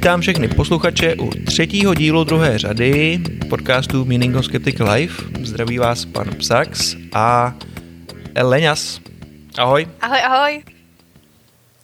[0.00, 5.22] Vítám všechny posluchače u třetího dílu druhé řady podcastu Meaning of Skeptic Life.
[5.42, 7.54] Zdraví vás pan Psax a
[8.34, 9.00] Eleňas.
[9.58, 9.88] Ahoj.
[10.00, 10.64] Ahoj, ahoj.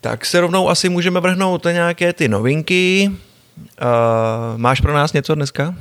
[0.01, 3.11] Tak se rovnou asi můžeme vrhnout na nějaké ty novinky.
[3.11, 5.75] Uh, máš pro nás něco dneska?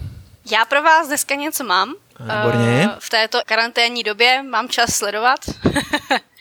[0.52, 1.94] Já pro vás dneska něco mám.
[2.20, 2.88] Výborně.
[2.88, 5.40] Uh, v této karanténní době mám čas sledovat.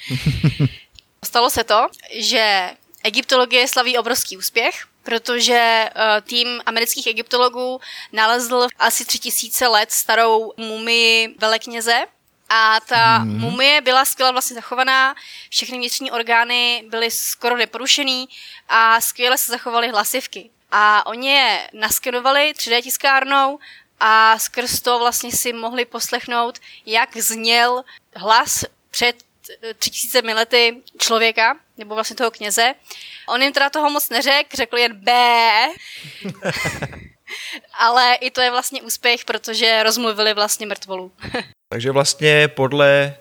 [1.25, 1.87] Stalo se to,
[2.21, 2.71] že
[3.05, 4.75] egyptologie slaví obrovský úspěch,
[5.05, 7.81] protože uh, tým amerických egyptologů
[8.13, 12.07] nalezl asi tři tisíce let starou mumii velekněze,
[12.49, 13.41] a ta hmm.
[13.41, 15.15] mumie byla skvěle vlastně zachovaná,
[15.51, 18.29] všechny vnitřní orgány byly skoro neporušený
[18.69, 20.51] a skvěle se zachovaly hlasivky.
[20.71, 23.59] A oni je naskenovali 3D tiskárnou
[24.01, 27.85] a skrz to vlastně si mohli poslechnout, jak zněl
[28.17, 29.17] hlas před
[29.79, 32.75] 3000 lety člověka, nebo vlastně toho kněze.
[33.29, 35.13] On jim teda toho moc neřekl, řekl jen B.
[37.79, 41.13] Ale i to je vlastně úspěch, protože rozmluvili vlastně mrtvolu.
[41.73, 43.15] Takže vlastně podle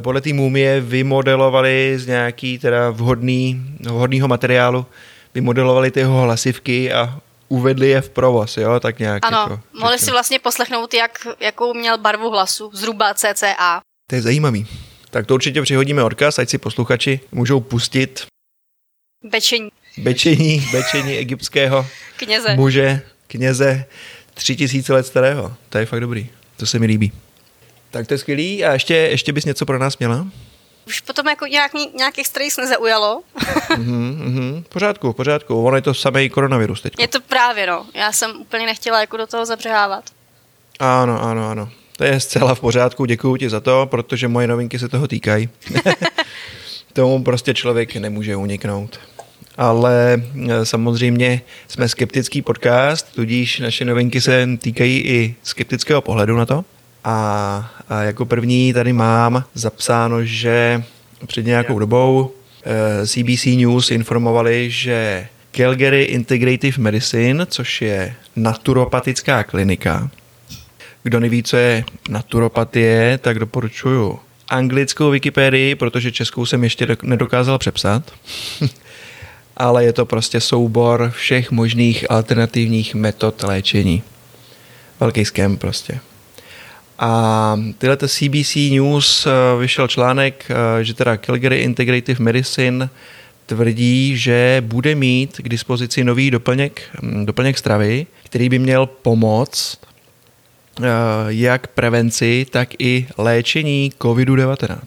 [0.00, 4.86] podle té mumie vymodelovali z nějaký teda vhodný, vhodného materiálu,
[5.34, 9.26] vymodelovali ty jeho hlasivky a uvedli je v provoz, jo, tak nějak.
[9.26, 13.80] Ano, jako, mohli si vlastně poslechnout, jak, jakou měl barvu hlasu, zhruba CCA.
[14.10, 14.66] To je zajímavý.
[15.14, 18.26] Tak to určitě přihodíme odkaz, ať si posluchači můžou pustit
[19.22, 19.68] Bečení.
[19.98, 22.54] Bečení, bečení egyptského kněze.
[22.56, 23.84] muže, kněze,
[24.34, 25.54] tři tisíce let starého.
[25.68, 27.12] To je fakt dobrý, to se mi líbí.
[27.90, 28.64] Tak to je skvělý.
[28.64, 30.26] A ještě, ještě bys něco pro nás měla?
[30.86, 33.22] Už potom jako nějak, nějakých strejs nezaujalo.
[33.70, 34.64] mm-hmm, mm-hmm.
[34.68, 35.64] Pořádku, pořádku.
[35.64, 36.92] Ono je to samý koronavirus teď.
[36.98, 37.86] Je to právě, no.
[37.94, 40.04] Já jsem úplně nechtěla jako do toho zabřehávat.
[40.78, 41.70] Ano, ano, ano.
[41.96, 45.48] To je zcela v pořádku, děkuji ti za to, protože moje novinky se toho týkají.
[46.92, 49.00] Tomu prostě člověk nemůže uniknout.
[49.56, 56.46] Ale e, samozřejmě jsme skeptický podcast, tudíž naše novinky se týkají i skeptického pohledu na
[56.46, 56.64] to.
[57.04, 60.84] A, a jako první tady mám zapsáno, že
[61.26, 62.30] před nějakou dobou
[63.06, 70.10] CBC eh, News informovali, že Calgary Integrative Medicine, což je naturopatická klinika.
[71.04, 78.12] Kdo neví, co je naturopatie, tak doporučuju anglickou Wikipedii, protože českou jsem ještě nedokázal přepsat.
[79.56, 84.02] Ale je to prostě soubor všech možných alternativních metod léčení.
[85.00, 86.00] Velký skem prostě.
[86.98, 92.88] A tyhle CBC News eh, vyšel článek, eh, že teda Calgary Integrative Medicine
[93.46, 99.78] tvrdí, že bude mít k dispozici nový doplněk, hm, doplněk stravy, který by měl pomoct
[101.28, 104.78] jak prevenci, tak i léčení COVID-19.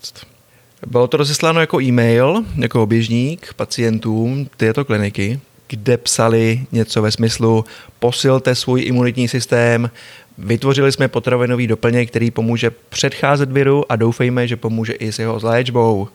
[0.88, 7.66] Bylo to rozesláno jako e-mail, jako oběžník pacientům této kliniky, kde psali něco ve smyslu
[8.00, 9.90] posilte svůj imunitní systém,
[10.38, 15.40] Vytvořili jsme potravinový doplněk, který pomůže předcházet viru a doufejme, že pomůže i s jeho
[15.44, 16.08] léčbou.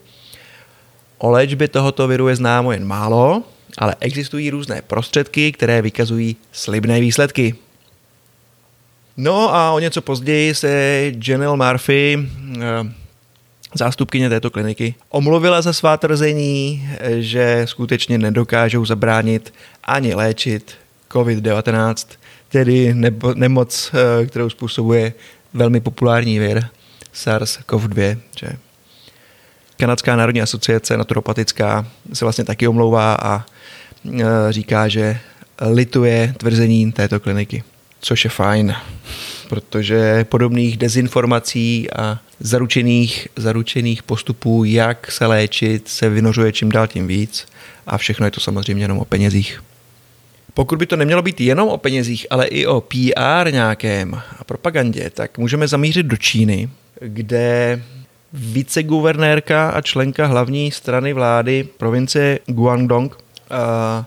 [1.19, 3.43] O léčbě tohoto viru je známo jen málo,
[3.79, 7.55] ale existují různé prostředky, které vykazují slibné výsledky.
[9.17, 12.19] No a o něco později se Janelle Murphy,
[12.57, 12.61] eh,
[13.75, 20.75] zástupkyně této kliniky, omluvila za svá tvrzení, že skutečně nedokážou zabránit ani léčit
[21.11, 22.19] COVID-19
[22.49, 25.13] tedy nebo, nemoc, eh, kterou způsobuje
[25.55, 26.69] velmi populární vir
[27.15, 28.19] SARS-CoV-2.
[28.39, 28.49] Že?
[29.77, 35.19] Kanadská národní asociace naturopatická se vlastně taky omlouvá a eh, říká, že
[35.61, 37.65] lituje tvrzení této kliniky,
[38.03, 38.75] což je fajn,
[39.49, 47.07] protože podobných dezinformací a zaručených, zaručených postupů, jak se léčit, se vynořuje čím dál tím
[47.07, 47.47] víc
[47.87, 49.63] a všechno je to samozřejmě jenom o penězích.
[50.55, 55.11] Pokud by to nemělo být jenom o penězích, ale i o PR nějakém a propagandě,
[55.11, 56.69] tak můžeme zamířit do Číny,
[57.01, 57.83] kde
[58.33, 63.17] viceguvernérka a členka hlavní strany vlády provincie Guangdong
[63.51, 64.07] a,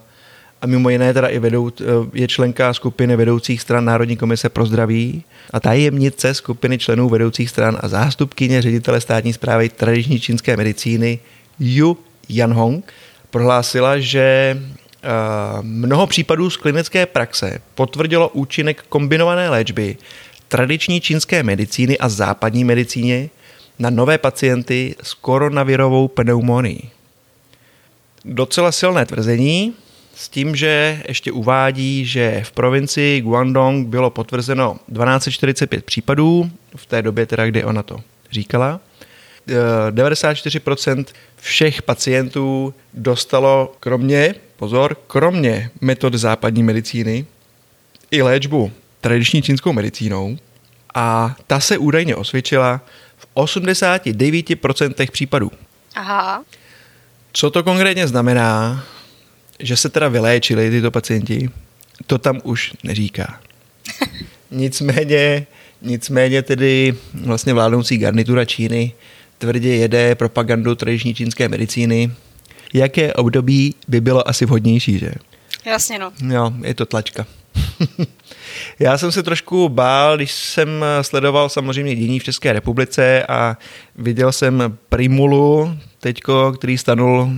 [0.66, 1.72] a mimo jiné teda i vedou,
[2.14, 5.24] je členka skupiny vedoucích stran Národní komise pro zdraví
[5.54, 11.20] a tajemnice skupiny členů vedoucích stran a zástupkyně ředitele státní zprávy tradiční čínské medicíny
[11.60, 11.98] Yu
[12.30, 12.94] Yanhong
[13.30, 14.58] prohlásila, že
[15.06, 19.98] Eh, mnoho případů z klinické praxe potvrdilo účinek kombinované léčby
[20.48, 23.30] tradiční čínské medicíny a západní medicíně
[23.80, 26.90] na nové pacienty s koronavirovou pneumonií.
[28.26, 29.74] Docela silné tvrzení,
[30.16, 37.02] s tím, že ještě uvádí, že v provincii Guangdong bylo potvrzeno 1245 případů, v té
[37.02, 38.00] době teda, kdy ona to
[38.32, 38.80] říkala.
[39.92, 47.26] 94% eh, všech pacientů dostalo kromě pozor, kromě metod západní medicíny
[48.12, 48.72] i léčbu
[49.02, 50.38] tradiční čínskou medicínou
[50.96, 52.82] a ta se údajně osvědčila
[53.18, 55.52] v 89% případů.
[55.96, 56.44] Aha.
[57.34, 58.84] Co to konkrétně znamená,
[59.60, 61.50] že se teda vyléčili tyto pacienti,
[62.08, 63.40] to tam už neříká.
[64.52, 65.46] Nicméně,
[65.82, 68.94] nicméně tedy vlastně vládnoucí garnitura Číny
[69.38, 72.12] tvrdě jede propagandu tradiční čínské medicíny.
[72.74, 75.12] Jaké období by bylo asi vhodnější, že?
[75.66, 76.12] Jasně no.
[76.34, 77.26] Jo, je to tlačka.
[78.80, 83.58] Já jsem se trošku bál, když jsem sledoval samozřejmě dění v České republice a
[83.96, 87.30] viděl jsem Primulu, teďko, který stanul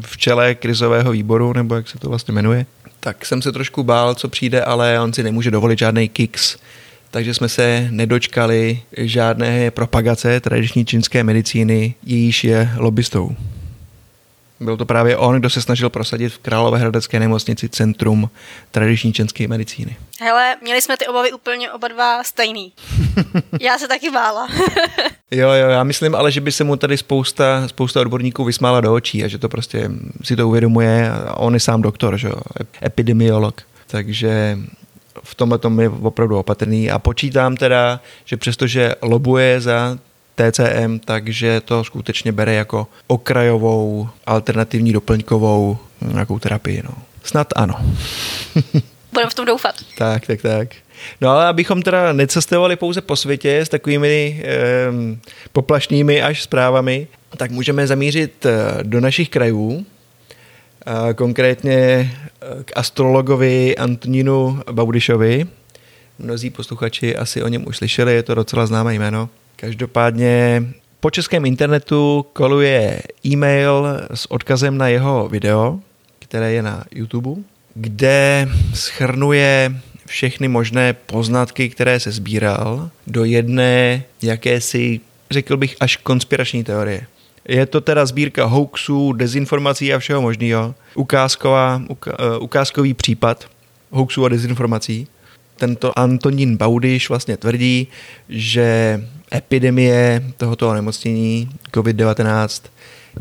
[0.00, 2.66] v čele krizového výboru, nebo jak se to vlastně jmenuje.
[3.00, 6.56] Tak jsem se trošku bál, co přijde, ale on si nemůže dovolit žádný kicks,
[7.10, 13.36] takže jsme se nedočkali žádné propagace tradiční čínské medicíny, jejíž je lobbystou.
[14.60, 18.30] Byl to právě on, kdo se snažil prosadit v Královéhradecké nemocnici Centrum
[18.70, 19.96] tradiční čínské medicíny.
[20.20, 22.72] Hele, měli jsme ty obavy úplně oba dva stejný.
[23.60, 24.48] Já se taky bála.
[25.30, 28.94] jo, jo, já myslím ale, že by se mu tady spousta, spousta odborníků vysmála do
[28.94, 29.90] očí a že to prostě
[30.24, 32.36] si to uvědomuje a on je sám doktor, že jo,
[32.84, 33.62] epidemiolog.
[33.86, 34.58] Takže
[35.24, 39.98] v tomhle tom je opravdu opatrný a počítám teda, že přestože lobuje za
[40.34, 46.82] TCM, takže to skutečně bere jako okrajovou, alternativní, doplňkovou nějakou terapii.
[46.84, 46.94] No.
[47.22, 47.74] Snad ano.
[49.12, 49.74] Budeme v tom doufat.
[49.98, 50.68] tak, tak, tak.
[51.20, 55.18] No ale abychom teda necestovali pouze po světě s takovými eh,
[55.52, 57.06] poplašnými až zprávami,
[57.36, 59.86] tak můžeme zamířit eh, do našich krajů,
[61.14, 65.46] konkrétně eh, k astrologovi Antonínu Baudišovi.
[66.18, 69.28] Mnozí posluchači asi o něm už slyšeli, je to docela známé jméno.
[69.60, 70.62] Každopádně
[71.00, 75.80] po českém internetu koluje e-mail s odkazem na jeho video,
[76.18, 77.42] které je na YouTube,
[77.74, 79.72] kde schrnuje
[80.06, 87.06] všechny možné poznatky, které se sbíral do jedné jakési, řekl bych, až konspirační teorie.
[87.48, 90.74] Je to teda sbírka hoaxů, dezinformací a všeho možného.
[90.94, 91.96] Ukázková, uh,
[92.40, 93.44] ukázkový případ
[93.90, 95.06] hoaxů a dezinformací.
[95.56, 97.88] Tento Antonín Baudiš vlastně tvrdí,
[98.28, 99.00] že
[99.34, 102.62] epidemie tohoto onemocnění COVID-19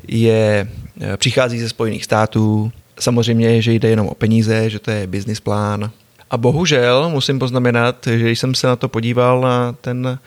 [0.07, 0.67] je,
[1.01, 2.71] eh, přichází ze Spojených států.
[2.99, 5.91] Samozřejmě, že jde jenom o peníze, že to je business plán.
[6.29, 10.19] A bohužel musím poznamenat, že když jsem se na to podíval na ten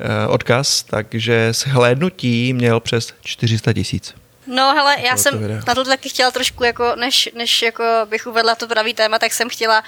[0.00, 4.14] eh, odkaz, takže shlédnutí měl přes 400 tisíc.
[4.46, 8.26] No hele, já to jsem na to taky chtěla trošku, jako, než, než jako bych
[8.26, 9.82] uvedla to pravý téma, tak jsem chtěla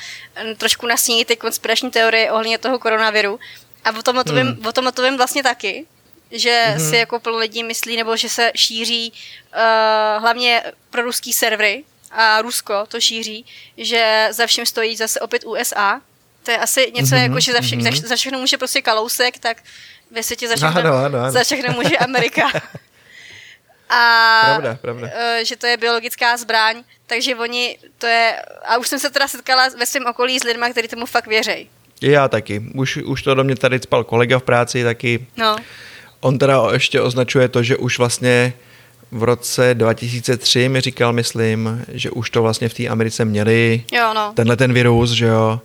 [0.44, 3.38] mm, trošku nasnít ty konspirační teorie ohledně toho koronaviru.
[3.84, 4.66] A o tomhle to vím, hmm.
[4.66, 5.86] o tomhle to vím vlastně taky,
[6.30, 6.90] že hmm.
[6.90, 12.42] si jako plno lidí myslí, nebo že se šíří uh, hlavně pro ruský servery a
[12.42, 13.46] Rusko to šíří,
[13.76, 16.00] že za vším stojí zase opět USA.
[16.42, 18.00] To je asi něco mm-hmm, jako, že za, vše, mm-hmm.
[18.00, 19.56] za, za všechno může prostě kalousek, tak
[20.10, 21.32] ve světě za všechno, ano, ano, ano.
[21.32, 22.42] za všechno může Amerika.
[23.88, 25.06] a pravda, pravda.
[25.06, 29.28] Uh, že to je biologická zbraň, takže oni, to je, a už jsem se teda
[29.28, 31.70] setkala ve svém okolí s lidmi, kteří tomu fakt věří.
[32.00, 32.62] Já taky.
[32.74, 35.26] Už, už to do mě tady spal kolega v práci taky.
[35.36, 35.56] No.
[36.20, 38.52] On teda ještě označuje to, že už vlastně
[39.12, 43.84] v roce 2003 mi říkal, myslím, že už to vlastně v té Americe měli.
[43.92, 44.32] Jo, no.
[44.34, 45.60] Tenhle ten virus, že jo.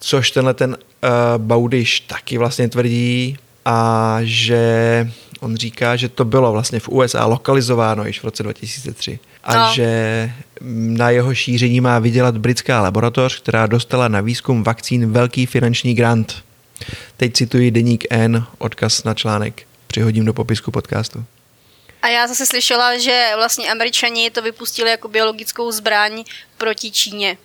[0.00, 6.52] Což tenhle ten uh, Baudiš taky vlastně tvrdí a že on říká, že to bylo
[6.52, 9.74] vlastně v USA lokalizováno již v roce 2003 a no.
[9.74, 10.32] že
[10.70, 16.44] na jeho šíření má vydělat britská laboratoř, která dostala na výzkum vakcín velký finanční grant.
[17.16, 19.62] Teď cituji deník N, odkaz na článek.
[19.86, 21.24] Přihodím do popisku podcastu.
[22.02, 26.24] A já zase slyšela, že vlastně američani to vypustili jako biologickou zbraň
[26.58, 27.38] proti Číně.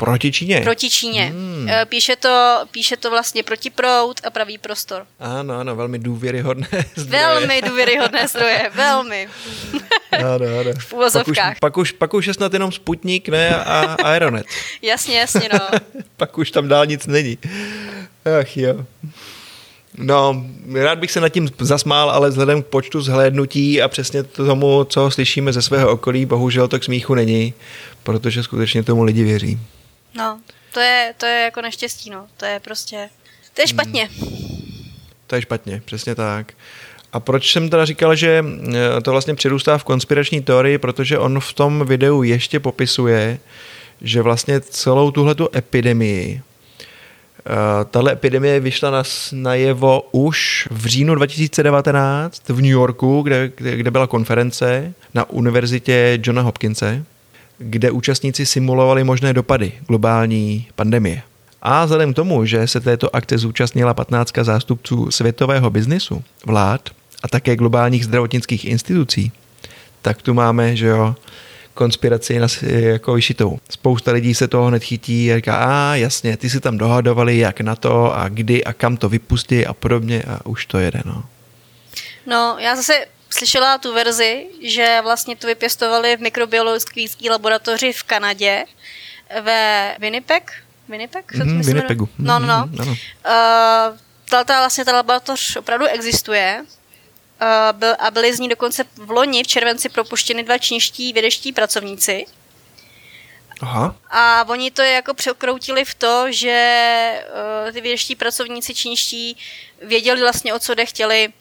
[0.00, 0.60] Proti Číně?
[0.60, 1.24] Proti Číně.
[1.24, 1.68] Hmm.
[1.68, 5.06] Eh, píše, to, píše to vlastně proti prout a pravý prostor.
[5.18, 7.22] Ano, ano, velmi důvěryhodné zdroje.
[7.22, 9.28] Velmi důvěryhodné zdroje, velmi.
[10.12, 10.70] ano, ano.
[10.78, 11.34] V úvozovkách.
[11.34, 14.46] Pak už, pak, už, pak už je snad jenom Sputnik, ne, a Aeronet.
[14.82, 15.78] jasně, jasně, no.
[16.16, 17.38] pak už tam dál nic není.
[18.40, 18.86] Ach jo.
[19.98, 24.84] No, rád bych se nad tím zasmál, ale vzhledem k počtu zhlédnutí a přesně tomu,
[24.84, 27.54] co slyšíme ze svého okolí, bohužel to k smíchu není,
[28.02, 29.58] protože skutečně tomu lidi věří.
[30.14, 30.40] No,
[30.72, 32.26] to je, to je jako neštěstí, no.
[32.36, 33.10] To je prostě,
[33.54, 33.68] to je hmm.
[33.68, 34.08] špatně.
[34.18, 34.40] Hmm.
[35.26, 36.52] To je špatně, přesně tak.
[37.12, 41.40] A proč jsem teda říkal, že eh, to vlastně přirůstá v konspirační teorii, protože on
[41.40, 43.38] v tom videu ještě popisuje,
[44.00, 47.50] že vlastně celou tuhletu epidemii, eh,
[47.90, 49.02] tahle epidemie vyšla na,
[49.32, 56.18] najevo už v říjnu 2019 v New Yorku, kde, kde, kde byla konference na univerzitě
[56.22, 57.04] Johna Hopkinse
[57.60, 61.22] kde účastníci simulovali možné dopady globální pandemie.
[61.62, 66.90] A vzhledem k tomu, že se této akce zúčastnila 15 zástupců světového biznisu, vlád
[67.22, 69.32] a také globálních zdravotnických institucí,
[70.02, 71.14] tak tu máme, že jo,
[71.74, 73.58] konspiraci na, jako vyšitou.
[73.70, 77.60] Spousta lidí se toho hned chytí a říká, a jasně, ty si tam dohadovali, jak
[77.60, 81.24] na to a kdy a kam to vypustí a podobně a už to jede, no.
[82.26, 82.92] No, já zase
[83.30, 88.64] slyšela tu verzi, že vlastně to vypěstovali v mikrobiologické laboratoři v Kanadě
[89.40, 90.52] ve Winnipeg,
[90.88, 91.34] Winnipeg?
[91.34, 92.08] Mm, Winnipegu.
[92.18, 92.66] No, no, no.
[92.66, 92.96] Mm, uh,
[94.30, 99.42] ta, vlastně ta laboratoř opravdu existuje uh, byl, a byli z ní dokonce v loni
[99.42, 102.26] v červenci propuštěni dva čínští vědeští pracovníci.
[103.60, 103.96] Aha.
[104.10, 107.22] A oni to jako překroutili v to, že
[107.66, 109.36] uh, ty vědeští pracovníci čínští
[109.82, 111.32] věděli vlastně, o co jde chtěli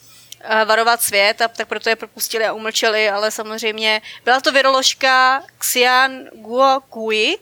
[0.65, 6.23] varovat svět a tak proto je propustili a umlčeli, ale samozřejmě byla to viroložka Xian
[6.33, 7.37] Guo Kui,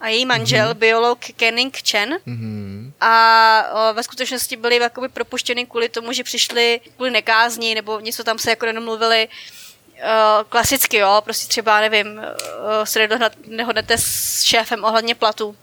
[0.00, 0.78] a její manžel, mm-hmm.
[0.78, 2.18] biolog Kenning Chen.
[2.26, 2.92] Mm-hmm.
[3.00, 8.24] A o, ve skutečnosti byli jakoby propuštěni kvůli tomu, že přišli kvůli nekázni nebo něco
[8.24, 13.08] tam se jako nedomluvili uh, klasicky, jo, prostě třeba, nevím, uh, se
[13.46, 15.56] nehodnete s šéfem ohledně platu.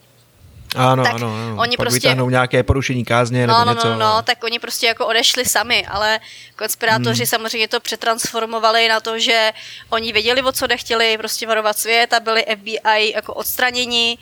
[0.76, 1.56] Ano, tak ano, ano.
[1.58, 2.16] Oni Pak prostě...
[2.30, 3.90] nějaké porušení kázně no, nebo no, něco.
[3.90, 6.20] No, no, tak oni prostě jako odešli sami, ale
[6.56, 7.28] konspirátoři hmm.
[7.28, 9.52] samozřejmě to přetransformovali na to, že
[9.90, 14.18] oni věděli, o co nechtěli prostě varovat svět a byli FBI jako odstraněni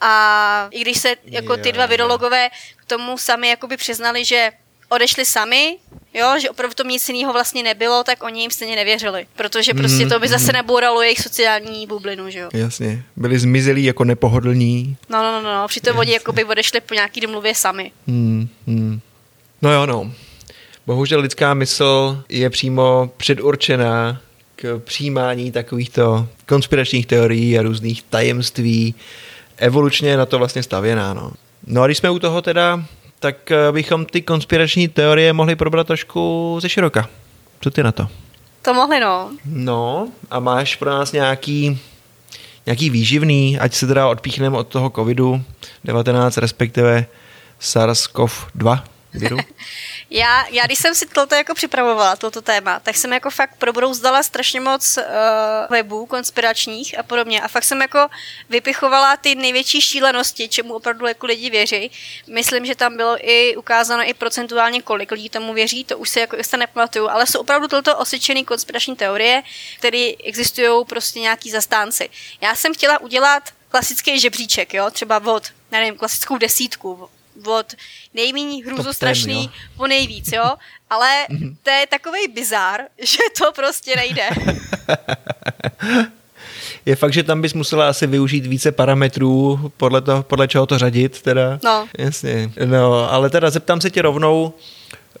[0.00, 4.52] a i když se jako ty dva virologové k tomu sami jakoby přiznali, že
[4.88, 5.76] odešli sami,
[6.14, 10.04] jo, že opravdu to nic jiného vlastně nebylo, tak oni jim stejně nevěřili, protože prostě
[10.04, 10.56] mm, to by zase mm.
[10.56, 12.48] nebouralo jejich sociální bublinu, že jo.
[12.52, 14.96] Jasně, byli zmizelí jako nepohodlní.
[15.08, 17.92] No, no, no, no, přitom oni jako by odešli po nějaký domluvě sami.
[18.06, 19.00] Mm, mm.
[19.62, 20.12] No jo, no.
[20.86, 24.20] Bohužel lidská mysl je přímo předurčená
[24.56, 28.94] k přijímání takovýchto konspiračních teorií a různých tajemství.
[29.56, 31.32] Evolučně je na to vlastně stavěná, no.
[31.66, 32.84] No a když jsme u toho teda,
[33.26, 37.08] tak eh, bychom ty konspirační teorie mohli probrat trošku ze široka.
[37.60, 38.08] Co ty na to?
[38.62, 39.30] To mohli, no.
[39.44, 41.78] No, a máš pro nás nějaký,
[42.66, 47.06] nějaký výživný, ať se teda odpíchneme od toho covidu-19, respektive
[47.60, 48.82] SARS-CoV-2
[49.16, 49.36] viru?
[50.10, 54.22] Já, já když jsem si toto jako připravovala, toto téma, tak jsem jako fakt probrouzdala
[54.22, 55.04] strašně moc uh,
[55.70, 58.08] webů konspiračních a podobně a fakt jsem jako
[58.48, 61.90] vypichovala ty největší šílenosti, čemu opravdu jako lidi věří.
[62.26, 66.20] Myslím, že tam bylo i ukázáno i procentuálně, kolik lidí tomu věří, to už si
[66.20, 69.42] jako se nepamatuju, ale jsou opravdu toto osvědčené konspirační teorie,
[69.78, 72.10] které existují prostě nějaký zastánci.
[72.40, 75.42] Já jsem chtěla udělat klasický žebříček, jo, třeba od,
[75.72, 77.08] nevím, klasickou desítku,
[77.44, 77.74] od
[78.14, 80.54] nejméně hrůzostrašný po nejvíc, jo?
[80.90, 81.56] Ale mhm.
[81.62, 84.28] to je takový bizar, že to prostě nejde.
[86.86, 90.78] je fakt, že tam bys musela asi využít více parametrů, podle, toho, podle čeho to
[90.78, 91.58] řadit, teda.
[91.64, 91.88] No.
[91.98, 92.50] Jasně.
[92.64, 94.54] No, ale teda zeptám se tě rovnou,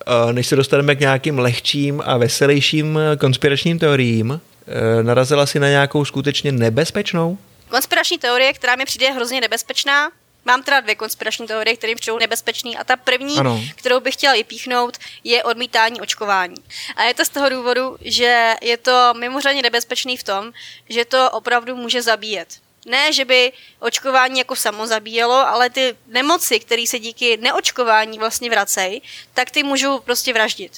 [0.06, 5.68] eh, než se dostaneme k nějakým lehčím a veselějším konspiračním teoriím, eh, narazila si na
[5.68, 7.38] nějakou skutečně nebezpečnou?
[7.68, 10.10] Konspirační teorie, která mi přijde hrozně nebezpečná,
[10.46, 13.60] Mám teda dvě konspirační teorie, které přijou nebezpečný a ta první, ano.
[13.76, 16.56] kterou bych chtěla vypíchnout, je odmítání očkování.
[16.96, 20.52] A je to z toho důvodu, že je to mimořádně nebezpečný v tom,
[20.88, 22.48] že to opravdu může zabíjet.
[22.86, 28.50] Ne, že by očkování jako samo zabíjelo, ale ty nemoci, které se díky neočkování vlastně
[28.50, 29.02] vracejí,
[29.34, 30.72] tak ty můžou prostě vraždit.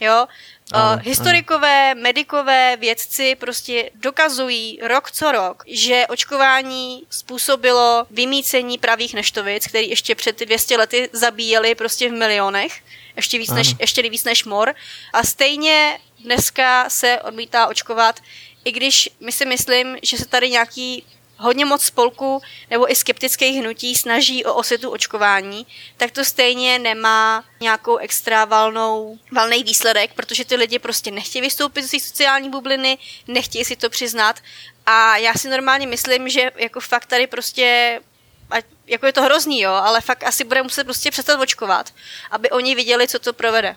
[0.00, 0.26] Jo?
[0.72, 2.00] Ano, uh, historikové, ano.
[2.00, 10.14] medikové, vědci prostě dokazují rok co rok, že očkování způsobilo vymícení pravých neštovic, který ještě
[10.14, 12.72] před 200 lety zabíjeli prostě v milionech,
[13.16, 14.74] ještě víc, než, ještě víc než mor.
[15.12, 18.20] A stejně dneska se odmítá očkovat,
[18.64, 21.04] i když my si myslím, že se tady nějaký
[21.38, 25.66] hodně moc spolků nebo i skeptických hnutí snaží o osvětu očkování,
[25.96, 31.82] tak to stejně nemá nějakou extra valnou, valný výsledek, protože ty lidi prostě nechtějí vystoupit
[31.82, 34.40] z sociální bubliny, nechtějí si to přiznat
[34.86, 38.00] a já si normálně myslím, že jako fakt tady prostě
[38.50, 41.92] a jako je to hrozný, jo, ale fakt asi bude muset prostě přestat očkovat,
[42.30, 43.76] aby oni viděli, co to provede.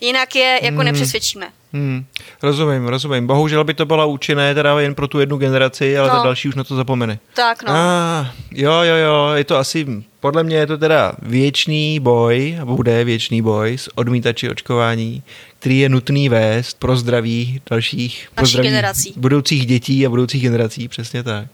[0.00, 0.84] Jinak je jako hmm.
[0.84, 1.52] nepřesvědčíme.
[1.72, 2.04] Hmm.
[2.42, 3.26] Rozumím, rozumím.
[3.26, 6.16] Bohužel by to bylo účinné teda jen pro tu jednu generaci, ale no.
[6.16, 7.18] ta další už na to zapomene.
[7.34, 7.72] Tak no.
[7.72, 9.86] Ah, jo, jo, jo, je to asi,
[10.20, 15.22] podle mě je to teda věčný boj, a bude věčný boj s odmítači očkování,
[15.58, 19.14] který je nutný vést pro zdraví dalších, pro zdraví generací.
[19.16, 21.46] budoucích dětí a budoucích generací, přesně tak.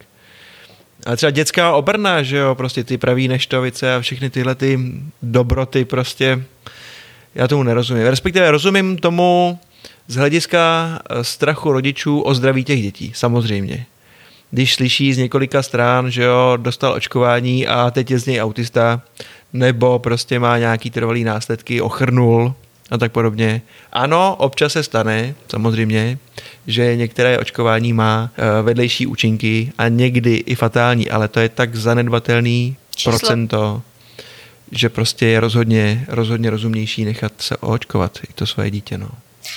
[1.06, 4.80] A třeba dětská obrna, že jo, prostě ty praví neštovice a všechny tyhle ty
[5.22, 6.44] dobroty prostě
[7.34, 8.06] já tomu nerozumím.
[8.06, 9.58] Respektive rozumím tomu
[10.08, 13.86] z hlediska eh, strachu rodičů o zdraví těch dětí, samozřejmě.
[14.50, 19.02] když slyší z několika stran, že jo, dostal očkování a teď je z něj autista,
[19.52, 22.54] nebo prostě má nějaký trvalý následky, ochrnul
[22.90, 23.62] a tak podobně.
[23.92, 26.18] Ano, občas se stane, samozřejmě,
[26.66, 31.76] že některé očkování má eh, vedlejší účinky a někdy i fatální, ale to je tak
[31.76, 33.12] zanedbatelný Číslo.
[33.12, 33.82] procento,
[34.72, 38.98] že prostě je rozhodně, rozhodně rozumnější nechat se očkovat i to svoje dítě.
[38.98, 39.08] No.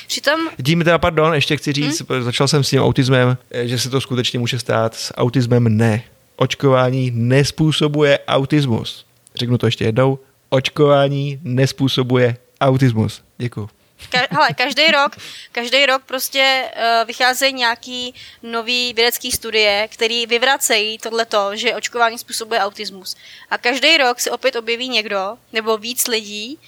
[0.08, 2.24] Přitom Tím teda, pardon, ještě chci říct, hmm?
[2.24, 4.96] začal jsem s tím autismem, eh, že se to skutečně může stát.
[4.96, 6.04] S autismem ne.
[6.36, 9.06] Očkování nespůsobuje autismus.
[9.36, 10.20] Řeknu to ještě jednou.
[10.50, 13.22] Očkování nespůsobuje autismus.
[13.38, 13.70] Děkuji.
[14.10, 15.16] Ka- hele, každý rok,
[15.52, 18.14] každý rok prostě uh, vycházejí nějaký
[18.44, 23.16] nový vědecký studie, který vyvracejí tohleto, že očkování způsobuje autismus.
[23.50, 26.60] A každý rok se opět objeví někdo, nebo víc lidí,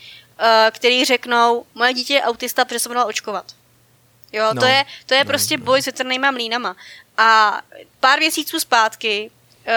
[0.71, 3.45] který řeknou, moje dítě je autista, protože se měla očkovat.
[4.31, 5.65] Jo, no, to je, to je no, prostě no.
[5.65, 6.75] boj s větrnýma mlínama.
[7.17, 7.61] A
[7.99, 9.31] pár měsíců zpátky
[9.67, 9.73] uh,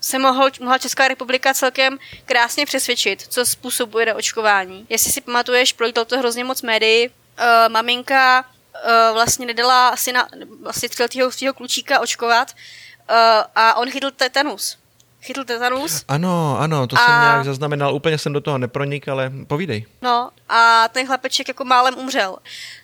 [0.00, 4.86] se mohl, mohla Česká republika celkem krásně přesvědčit, co způsobuje očkování.
[4.88, 7.14] Jestli si pamatuješ, projítalo to hrozně moc médií, uh,
[7.68, 10.28] maminka uh, vlastně nedala syna,
[10.62, 13.16] vlastně třiletýho svého klučíka očkovat uh,
[13.54, 14.78] a on chytl tetanus.
[15.24, 19.32] Chytl tetanus Ano, ano, to A- jsem nějak zaznamenal, úplně jsem do toho nepronik, ale
[19.46, 19.86] povídej.
[20.02, 22.36] No a ten chlapeček jako málem umřel.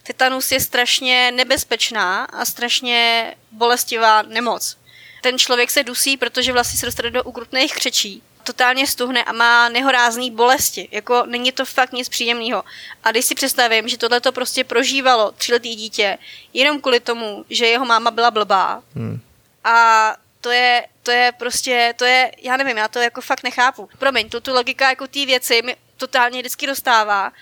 [0.02, 4.76] Tetanus je strašně nebezpečná a strašně bolestivá nemoc.
[5.22, 8.22] Ten člověk se dusí, protože vlastně se dostane do ukrutných křečí.
[8.44, 10.88] Totálně stuhne a má nehorázný bolesti.
[10.92, 12.64] Jako není to fakt nic příjemného.
[13.04, 16.18] A když si představím, že tohle to prostě prožívalo tříletý dítě,
[16.52, 19.20] jenom kvůli tomu, že jeho máma byla blbá, Hmm.
[19.64, 23.88] a to je, to je prostě, to je, já nevím, já to jako fakt nechápu.
[23.98, 27.32] Promiň, tu, tu logika jako té věci mi totálně vždycky dostává.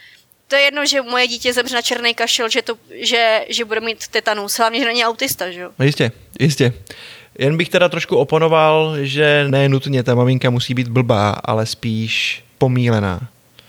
[0.49, 3.81] To je jedno, že moje dítě zemře na černý kašel, že, to, že, že bude
[3.81, 5.71] mít tetanus, hlavně, že není autista, že jo?
[5.79, 6.73] No jistě, jistě.
[7.39, 12.45] Jen bych teda trošku oponoval, že ne nutně ta maminka musí být blbá, ale spíš
[12.59, 13.21] pomílená.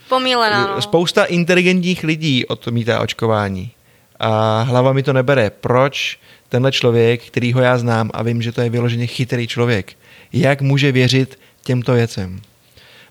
[0.08, 0.82] Pomílená, no.
[0.82, 3.70] Spousta inteligentních lidí odmítá očkování.
[4.20, 5.50] A hlava mi to nebere.
[5.50, 6.18] Proč
[6.50, 9.96] tenhle člověk, který ho já znám a vím, že to je vyloženě chytrý člověk,
[10.32, 12.40] jak může věřit těmto věcem?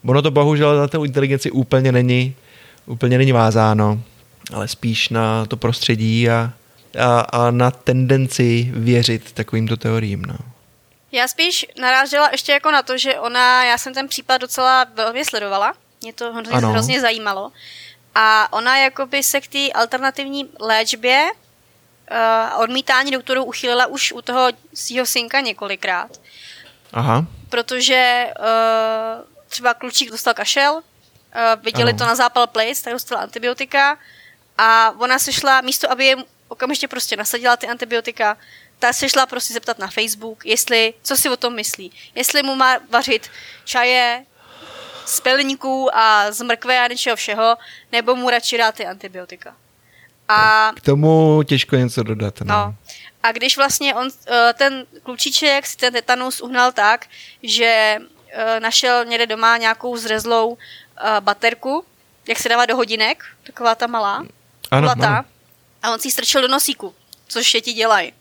[0.06, 2.36] Ono to bohužel na tu inteligenci úplně není,
[2.86, 4.02] úplně není vázáno,
[4.54, 6.54] ale spíš na to prostředí a,
[6.99, 10.21] a, a na tendenci věřit takovýmto teoriím.
[10.21, 10.36] No.
[11.12, 15.25] Já spíš narážela ještě jako na to, že ona, já jsem ten případ docela velmi
[15.25, 17.52] sledovala, mě to hrozně, hrozně zajímalo.
[18.15, 21.28] A ona jakoby se k té alternativní léčbě
[22.12, 26.22] uh, odmítání doktorů uchýlila už u toho svého synka několikrát,
[26.93, 30.82] Aha, protože uh, třeba klučík dostal kašel, uh,
[31.63, 31.98] viděli Ano.
[31.98, 33.98] to na zápal plic, tak dostala antibiotika
[34.58, 38.38] a ona se šla, místo aby jim okamžitě prostě nasadila ty antibiotika,
[38.80, 41.91] tak se šla prostě zeptat na Facebook, jestli, co si o tom myslí.
[42.15, 43.30] Jestli mu má vařit
[43.65, 44.26] čaje
[45.06, 47.58] z pelníků a z mrkve a něčeho všeho,
[47.91, 49.56] nebo mu radši dát ty antibiotika.
[50.30, 52.42] A k tomu těžko něco dodat.
[52.42, 52.46] No.
[52.56, 52.76] No.
[53.24, 57.06] A když vlastně on, eh, ten klučiček si ten tetanus uhnal tak,
[57.44, 57.98] že
[58.32, 61.86] eh, našel někde doma nějakou zrezlou eh, baterku,
[62.28, 64.26] jak se dává do hodinek, taková ta malá,
[64.72, 65.26] Ano, kulatá, ano,
[65.84, 66.94] a on si ji strčil do nosíku,
[67.28, 68.13] což je ti dělají.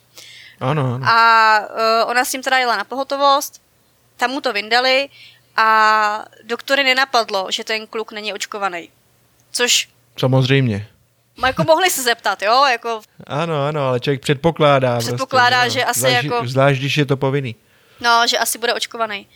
[0.60, 1.06] ano, ano.
[1.08, 3.62] A ona s tím teda jela na pohotovost,
[4.16, 5.08] tam mu to vyndali
[5.56, 8.88] a doktory nenapadlo, že ten kluk není očkovaný.
[9.52, 10.88] Což Samozřejmě.
[11.46, 14.98] Jako mohli se zeptat, jo, jako Ano, ano, ale člověk předpokládá.
[14.98, 17.56] Předpokládá, prostě, že asi zvlášť, jako- Zvlášť, když je to povinný.
[18.00, 19.26] No, že asi bude očkovaný.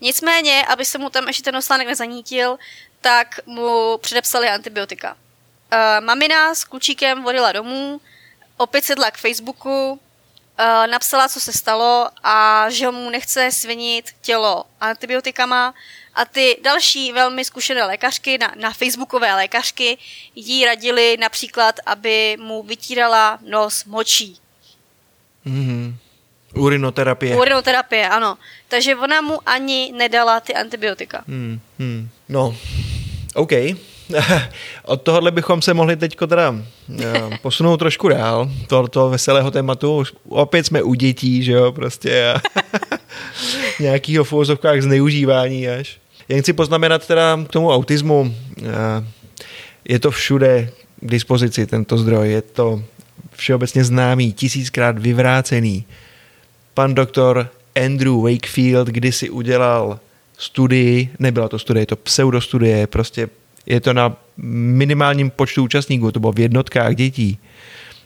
[0.00, 2.56] Nicméně, aby se mu tam ještě ten oslánek nezanítil,
[3.00, 5.16] tak mu předepsali antibiotika.
[5.72, 8.00] Uh, mamina s klučíkem vodila domů,
[8.56, 14.64] opět sedla k Facebooku, uh, napsala, co se stalo a že mu nechce svinit tělo
[14.80, 15.74] antibiotikama
[16.20, 19.98] a ty další velmi zkušené lékařky, na, na facebookové lékařky,
[20.34, 24.36] jí radili například, aby mu vytírala nos močí.
[25.44, 25.96] Mhm.
[26.54, 27.36] Urinoterapie.
[27.36, 28.38] Urinoterapie, ano.
[28.68, 31.24] Takže ona mu ani nedala ty antibiotika.
[31.28, 32.08] Hmm, hmm.
[32.28, 32.56] No,
[33.34, 33.52] OK.
[34.84, 36.54] Od tohohle bychom se mohli teď teda
[37.00, 40.04] eh, posunout trošku dál, tohoto veselého tématu.
[40.28, 42.40] Opět jsme u dětí, že jo, prostě a
[43.80, 44.34] nějakýho v
[44.80, 46.00] zneužívání až.
[46.30, 49.04] Jen chci poznamenat teda k tomu autismu, eh,
[49.84, 52.82] je to všude k dispozici, tento zdroj, je to
[53.34, 55.84] všeobecně známý, tisíckrát vyvrácený.
[56.74, 57.50] Pan doktor
[57.84, 60.00] Andrew Wakefield kdysi udělal
[60.38, 63.28] studii, nebyla to studie, je to pseudostudie, prostě
[63.66, 64.16] je to na
[64.78, 67.38] minimálním počtu účastníků, to bylo v jednotkách dětí,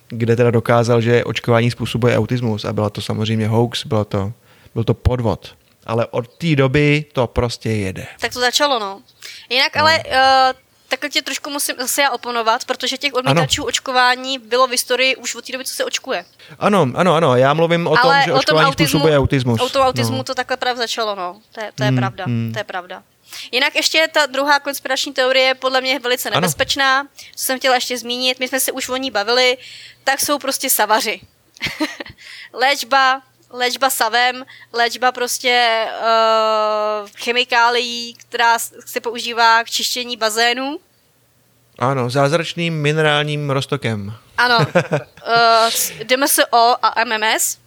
[0.09, 4.33] kde teda dokázal, že očkování způsobuje autismus a byla to samozřejmě hoax, bylo to
[4.75, 5.55] Byl to podvod.
[5.87, 8.07] Ale od té doby to prostě jede.
[8.21, 9.03] Tak to začalo, no.
[9.49, 9.81] Jinak no.
[9.81, 10.13] ale uh,
[10.89, 13.69] takhle tě trošku musím zase já oponovat, protože těch odmítačů ano.
[13.69, 16.25] očkování bylo v historii už od té doby, co se očkuje.
[16.59, 19.61] Ano, ano, ano, já mluvím o Ale tom, že o očkování tom autismu, způsobuje autismus.
[19.61, 20.25] O tom autismu no.
[20.25, 21.41] to takhle právě začalo, no.
[21.53, 22.53] To je, to je hmm, pravda, hmm.
[22.53, 23.03] to je pravda.
[23.53, 27.09] Jinak ještě ta druhá konspirační teorie je podle mě velice nebezpečná, ano.
[27.37, 29.59] co jsem chtěla ještě zmínit, my jsme se už o ní bavili,
[30.05, 31.21] tak jsou prostě savaři.
[32.53, 33.23] léčba,
[33.55, 40.79] léčba savem, léčba prostě uh, chemikálií, která se používá k čištění bazénů.
[41.79, 44.15] Ano, zázračným minerálním roztokem.
[44.39, 44.59] Ano,
[44.93, 47.59] uh, DMSO a MMS.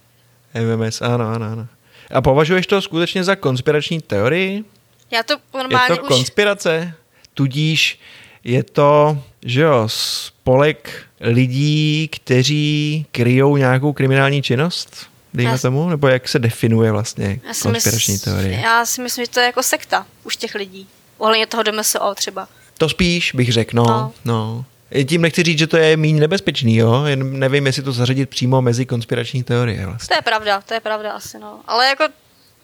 [0.54, 1.66] MMS, ano, ano, ano.
[2.14, 4.64] A považuješ to skutečně za konspirační teorii?
[5.10, 6.08] Já to normálně Je to už...
[6.08, 6.92] konspirace?
[7.34, 8.00] Tudíž
[8.44, 15.08] je to, že jo, spolek lidí, kteří kryjou nějakou kriminální činnost?
[15.34, 15.88] Dejme já tomu?
[15.88, 18.60] Nebo jak se definuje vlastně já konspirační mysl, teorie?
[18.60, 20.88] Já si myslím, že to je jako sekta už těch lidí.
[21.18, 22.48] Ohledně toho DMSO třeba.
[22.78, 23.84] To spíš bych řekl, no.
[23.84, 24.12] no.
[24.24, 24.64] no.
[25.08, 27.04] Tím nechci říct, že to je méně nebezpečný, jo?
[27.04, 29.86] Jen nevím, jestli to zařadit přímo mezi konspirační teorie.
[29.86, 30.08] Vlastně.
[30.08, 31.60] To je pravda, to je pravda asi, no.
[31.66, 32.04] Ale jako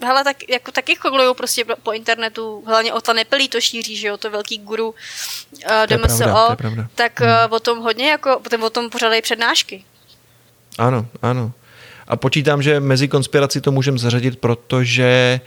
[0.01, 4.07] hele, tak, jako taky kolují prostě po internetu, hlavně o ta nepelí to šíří, že
[4.07, 7.31] jo, to velký guru uh, DMSO, pravda, tak hmm.
[7.31, 9.85] uh, o tom hodně, jako, potom o tom pořádají přednášky.
[10.79, 11.53] Ano, ano.
[12.09, 15.41] A počítám, že mezi konspiraci to můžeme zařadit, protože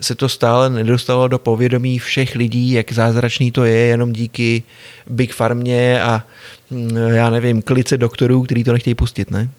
[0.00, 4.62] se to stále nedostalo do povědomí všech lidí, jak zázračný to je, jenom díky
[5.06, 6.22] Big Farmě a
[6.70, 9.50] mm, já nevím, klice doktorů, který to nechtějí pustit, ne?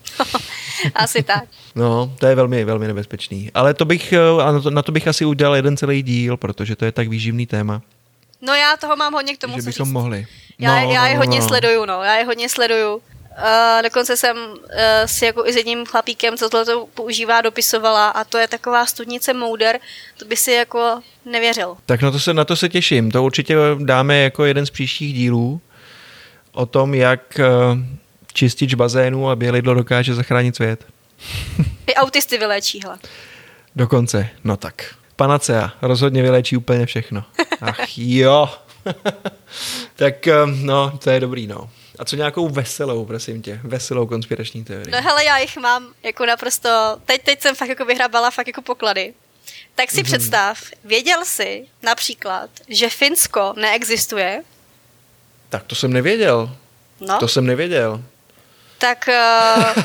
[0.95, 1.43] asi tak.
[1.75, 3.51] No, to je velmi, velmi nebezpečný.
[3.53, 6.85] Ale to bych, na to, na to bych asi udělal jeden celý díl, protože to
[6.85, 7.81] je tak výživný téma.
[8.41, 9.93] No já toho mám hodně k tomu, že bychom říct.
[9.93, 10.27] mohli.
[10.59, 11.47] Já, no, já je no, hodně no.
[11.47, 12.03] sleduju, no.
[12.03, 13.01] Já je hodně sleduju.
[13.37, 14.57] Uh, dokonce jsem uh,
[15.05, 19.33] si jako i s jedním chlapíkem, co to používá, dopisovala a to je taková studnice
[19.33, 19.79] Mouder,
[20.17, 21.77] to by si jako nevěřil.
[21.85, 23.11] Tak na to se, na to se těším.
[23.11, 25.61] To určitě dáme jako jeden z příštích dílů
[26.51, 27.79] o tom, jak uh,
[28.33, 30.85] čistič bazénu a bělidlo dokáže zachránit svět.
[31.87, 32.99] I autisty vyléčí hlad.
[33.75, 34.95] Dokonce, no tak.
[35.15, 37.23] Panacea rozhodně vyléčí úplně všechno.
[37.61, 38.49] Ach jo.
[39.95, 41.69] tak no, to je dobrý, no.
[42.01, 44.91] A co nějakou veselou, prosím tě, veselou konspirační teorii?
[44.91, 48.61] No hele, já jich mám jako naprosto, teď, teď jsem fakt jako vyhrabala fakt jako
[48.61, 49.13] poklady.
[49.75, 50.03] Tak si mm-hmm.
[50.03, 54.43] představ, věděl jsi například, že Finsko neexistuje?
[55.49, 56.57] Tak to jsem nevěděl.
[56.99, 57.19] No.
[57.19, 58.03] To jsem nevěděl.
[58.77, 59.09] Tak...
[59.09, 59.83] Uh...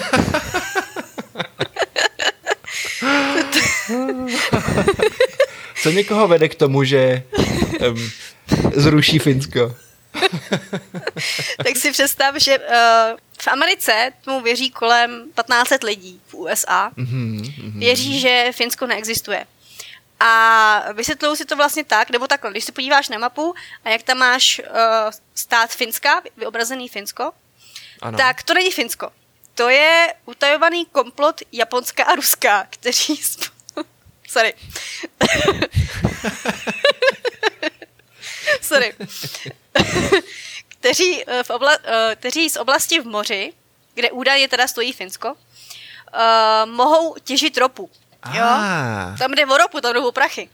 [5.83, 7.23] Co někoho vede k tomu, že
[7.89, 8.11] um,
[8.75, 9.77] zruší Finsko?
[11.65, 12.65] tak si představ, že uh,
[13.43, 16.91] v Americe tomu věří kolem 15 lidí v USA.
[16.91, 17.79] Mm-hmm, mm-hmm.
[17.79, 19.47] Věří, že Finsko neexistuje.
[20.21, 24.03] A vysvětlují si to vlastně tak, nebo takhle, když se podíváš na mapu a jak
[24.03, 24.67] tam máš uh,
[25.35, 27.33] stát Finska, vyobrazený Finsko,
[28.03, 28.19] ano.
[28.19, 29.11] tak to není Finsko.
[29.55, 33.21] To je utajovaný komplot Japonska a Ruska, kteří...
[34.29, 34.55] Sorry.
[38.61, 38.95] Sorry.
[40.69, 43.53] kteří, eh, v obla, eh, kteří z oblasti v moři,
[43.95, 47.91] kde údajně teda stojí Finsko, uh, mohou těžit ropu.
[48.35, 48.45] Jo?
[48.45, 49.17] Ah.
[49.19, 50.49] Tam jde o ropu, tam jdou o prachy.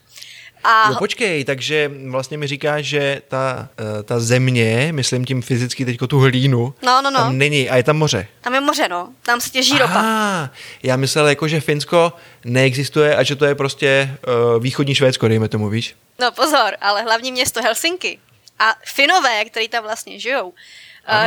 [0.64, 0.90] A...
[0.90, 3.68] Jo, počkej, takže vlastně mi říká, že ta,
[4.04, 7.18] ta země, myslím tím fyzicky teďko tu hlínu, no, no, no.
[7.18, 8.26] tam není a je tam moře.
[8.40, 9.08] Tam je moře, no.
[9.22, 10.02] Tam se těží ropa.
[10.04, 10.48] Ah,
[10.82, 12.12] já myslel jako, že Finsko
[12.44, 14.16] neexistuje a že to je prostě
[14.54, 15.94] uh, východní Švédsko, dejme tomu, víš?
[16.18, 18.20] No pozor, ale hlavní město Helsinky
[18.58, 20.54] a Finové, kteří tam vlastně žijou, uh,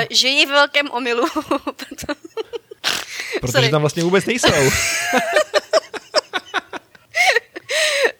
[0.10, 1.28] žijí v velkém omilu.
[3.40, 3.70] Protože Sorry.
[3.70, 4.72] tam vlastně vůbec nejsou.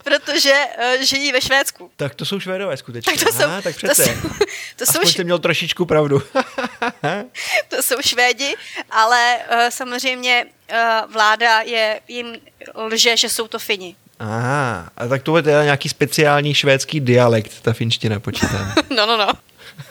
[0.04, 1.92] protože uh, žijí ve Švédsku.
[1.96, 3.14] Tak to jsou Švédové skutečně.
[3.14, 4.04] Tak to jsou, Aha, tak přece.
[4.04, 4.30] To jsou,
[4.76, 6.22] to Aspoň jsou, měl trošičku pravdu.
[7.68, 8.56] to jsou Švédi,
[8.90, 12.38] ale uh, samozřejmě uh, vláda je jim
[12.76, 13.96] lže, že jsou to Fini.
[14.20, 18.74] Aha, a tak to je teda nějaký speciální švédský dialekt, ta finština, počítám.
[18.90, 19.28] no, no, no.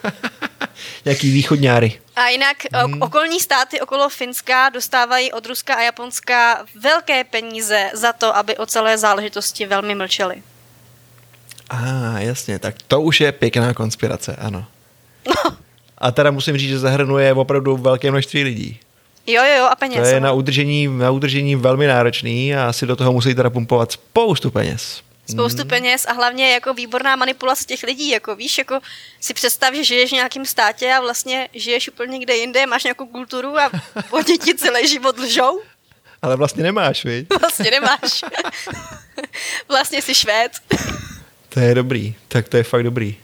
[1.05, 2.01] Nějaký východňáry.
[2.17, 3.03] A jinak hmm.
[3.03, 8.67] okolní státy okolo Finska dostávají od Ruska a Japonska velké peníze za to, aby o
[8.67, 10.43] celé záležitosti velmi mlčeli.
[11.71, 14.67] A ah, jasně, tak to už je pěkná konspirace, ano.
[15.27, 15.57] No.
[15.99, 18.81] A teda musím říct, že zahrnuje opravdu velké množství lidí.
[19.27, 20.01] Jo, jo, jo, a peněz.
[20.01, 23.93] To je na udržení, na udržení velmi náročný a asi do toho musí teda pumpovat
[23.93, 25.03] spoustu peněz.
[25.31, 25.69] Spoustu hmm.
[25.69, 28.81] peněz a hlavně jako výborná manipulace těch lidí, jako víš, jako
[29.21, 33.07] si představ, že žiješ v nějakém státě a vlastně žiješ úplně někde jinde, máš nějakou
[33.07, 33.71] kulturu a
[34.11, 35.61] oni ti celý život lžou.
[36.23, 37.27] Ale vlastně nemáš, viď?
[37.41, 38.25] Vlastně nemáš.
[39.69, 40.53] vlastně jsi švéd.
[41.49, 43.17] To je dobrý, tak to je fakt dobrý.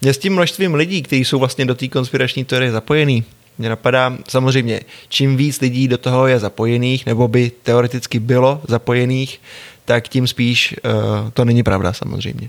[0.00, 3.24] Mě s tím množstvím lidí, kteří jsou vlastně do té konspirační teorie zapojený,
[3.58, 9.40] mě napadá, samozřejmě, čím víc lidí do toho je zapojených, nebo by teoreticky bylo zapojených,
[9.84, 12.48] tak tím spíš uh, to není pravda samozřejmě.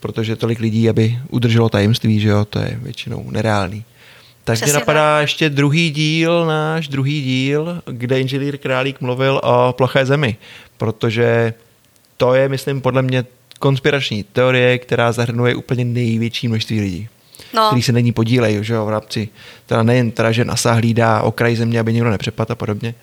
[0.00, 3.84] Protože tolik lidí, aby udrželo tajemství, že jo, to je většinou nereálný.
[4.44, 5.22] Tak mě napadá tak.
[5.22, 10.36] ještě druhý díl, náš druhý díl, kde inženýr Králík mluvil o ploché zemi,
[10.76, 11.54] protože
[12.16, 13.24] to je, myslím, podle mě
[13.58, 17.08] konspirační teorie, která zahrnuje úplně největší množství lidí.
[17.52, 17.66] No.
[17.66, 19.28] který se není podílejí, že jo, v rámci,
[19.66, 22.94] teda nejen teda, že NASA hlídá okraj země, aby někdo nepřepadl a podobně,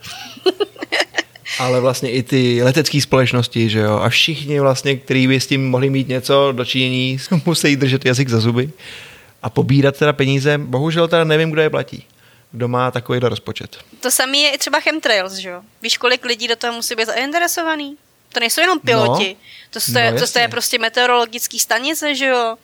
[1.59, 5.69] ale vlastně i ty letecké společnosti, že jo, a všichni vlastně, kteří by s tím
[5.69, 8.69] mohli mít něco dočinění, musí držet jazyk za zuby
[9.43, 12.03] a pobírat teda peníze, bohužel teda nevím, kdo je platí
[12.55, 13.77] kdo má takovýhle rozpočet.
[13.99, 15.61] To samé je i třeba chemtrails, že jo?
[15.81, 17.97] Víš, kolik lidí do toho musí být zainteresovaný?
[18.29, 22.55] To nejsou jenom piloti, no, to, stoje, no, to je prostě meteorologický stanice, že jo?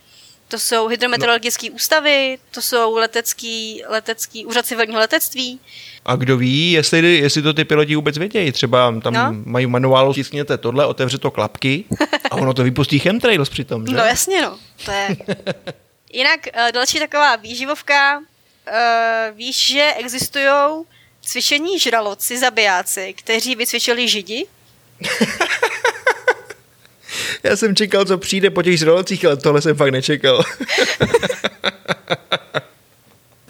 [0.52, 1.76] To jsou hydrometeorologické no.
[1.76, 5.60] ústavy, to jsou letecký, letecký úřad civilního letectví.
[6.06, 8.52] A kdo ví, jestli, jestli to ty piloti vůbec vědějí.
[8.52, 9.34] Třeba tam no.
[9.46, 11.86] mají manuálu, stiskněte tohle, otevře to klapky
[12.32, 13.94] a ono to vypustí chemtrails přitom, že?
[13.94, 14.60] No jasně, no.
[14.86, 15.18] To je...
[16.14, 18.18] Jinak uh, další taková výživovka.
[18.18, 18.24] Uh,
[19.38, 20.86] víš, že existují
[21.22, 24.46] cvičení žraloci, zabijáci, kteří vycvičili židi?
[27.44, 30.44] Já jsem čekal, co přijde po těch žralocích, ale tohle jsem fakt nečekal.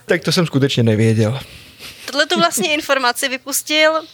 [0.06, 1.40] tak to jsem skutečně nevěděl.
[2.06, 3.92] Tohle tu vlastně informaci vypustil...
[3.92, 4.06] Uh,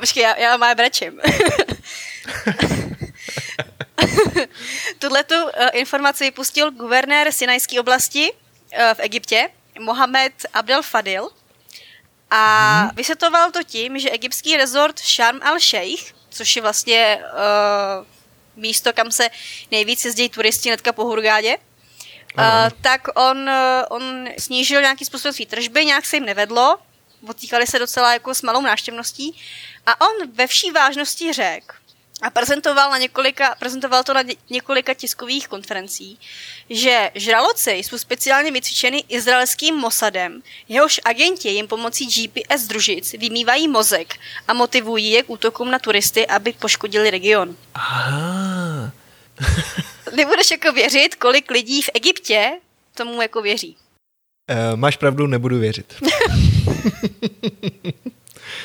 [0.00, 1.20] počkej, já, já má brečím.
[4.98, 8.38] Tuhle tu uh, informaci vypustil guvernér Sinajské oblasti uh,
[8.94, 9.48] v Egyptě,
[9.80, 11.28] Mohamed Abdel Fadil.
[12.30, 12.90] A hmm.
[12.96, 18.06] vysvětoval to tím, že egyptský rezort Sharm al-Sheikh, což je vlastně uh,
[18.56, 19.30] místo, kam se
[19.70, 21.56] nejvíc jezdí turisti hnedka po Hurgádě,
[22.38, 22.44] uh,
[22.80, 23.50] tak on,
[23.90, 26.78] on snížil nějaký způsob své tržby, nějak se jim nevedlo,
[27.26, 29.40] potýkali se docela jako s malou náštěvností.
[29.86, 31.74] A on ve vší vážnosti řekl,
[32.22, 36.18] a prezentoval, na několika, prezentoval to na několika tiskových konferencí,
[36.70, 44.14] že žraloci jsou speciálně vycvičeny izraelským Mossadem, jehož agenti jim pomocí GPS družic vymývají mozek
[44.48, 47.56] a motivují je k útokům na turisty, aby poškodili region.
[47.74, 48.92] Aha.
[50.16, 52.52] Nebudeš jako věřit, kolik lidí v Egyptě
[52.94, 53.76] tomu jako věří.
[54.50, 55.94] Uh, máš pravdu, nebudu věřit.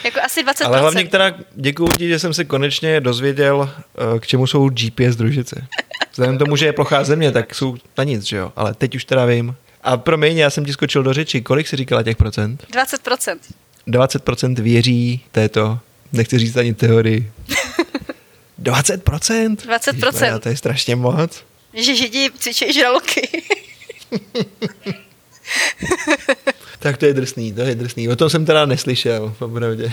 [0.03, 0.65] Jako asi 20%.
[0.65, 3.69] Ale hlavně teda děkuji ti, že jsem se konečně dozvěděl,
[4.15, 5.67] eh, k čemu jsou GPS družice.
[6.11, 8.53] Vzhledem tomu, že je plochá země, tak jsou na nic, že jo?
[8.55, 9.55] Ale teď už teda vím.
[9.83, 11.41] A promiň, já jsem ti skočil do řeči.
[11.41, 12.65] Kolik jsi říkala těch procent?
[12.71, 13.37] 20%.
[13.87, 15.79] 20% věří této,
[16.11, 17.31] nechci říct ani teorii.
[18.61, 19.55] 20%?
[19.55, 20.25] 20%.
[20.25, 21.43] Ježiš, to je strašně moc.
[21.73, 23.29] Že židi cvičí žraloky.
[26.79, 28.09] tak to je drsný, to je drsný.
[28.09, 29.83] O tom jsem teda neslyšel, opravdu.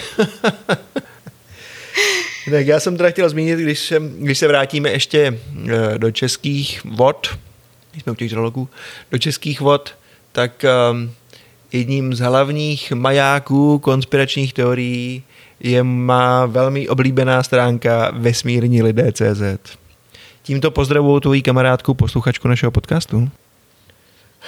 [2.50, 6.84] tak já jsem teda chtěl zmínit, když se, když se vrátíme ještě eh, do českých
[6.84, 7.38] vod,
[7.92, 8.68] když jsme u těch žraloků,
[9.10, 9.94] do českých vod,
[10.32, 11.10] tak um,
[11.72, 15.22] jedním z hlavních majáků konspiračních teorií
[15.60, 19.76] je má velmi oblíbená stránka vesmírní lidé.cz.
[20.42, 23.30] Tímto pozdravuju tvojí kamarádku, posluchačku našeho podcastu.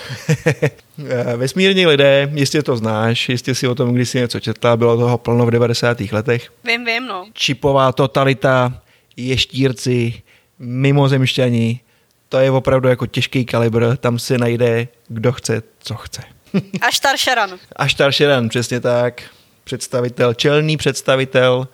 [1.36, 5.18] Vesmírní lidé, jistě to znáš, jistě si o tom když si něco četla, bylo toho
[5.18, 6.00] plno v 90.
[6.00, 6.52] letech.
[6.64, 7.26] Vím, vím, no.
[7.32, 8.82] Čipová totalita,
[9.16, 10.22] ještírci,
[10.58, 11.80] mimozemšťani,
[12.28, 16.22] to je opravdu jako těžký kalibr, tam si najde, kdo chce, co chce.
[16.80, 17.50] Až Taršeran.
[17.76, 19.22] Až Taršeran, přesně tak.
[19.64, 21.68] Představitel, čelný představitel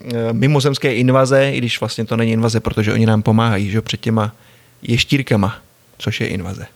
[0.00, 4.00] eh, mimozemské invaze, i když vlastně to není invaze, protože oni nám pomáhají, že před
[4.00, 4.34] těma
[4.82, 5.58] ještírkama,
[5.98, 6.66] což je invaze.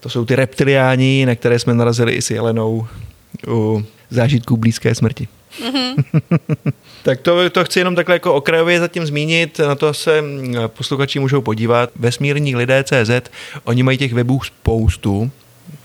[0.00, 2.86] To jsou ty reptiliáni, na které jsme narazili i s Jelenou
[3.48, 5.28] u zážitků blízké smrti.
[5.60, 6.04] Mm-hmm.
[7.02, 10.24] tak to, to chci jenom takhle jako okrajově zatím zmínit, na to se
[10.66, 11.90] posluchači můžou podívat.
[11.96, 13.30] Vesmírní lidé CZ,
[13.64, 15.30] oni mají těch webů spoustu,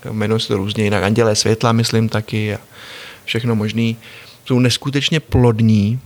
[0.10, 2.60] jmenují se to různě jinak, Andělé světla, myslím taky a
[3.26, 3.98] všechno možný.
[4.46, 6.00] Jsou neskutečně plodní.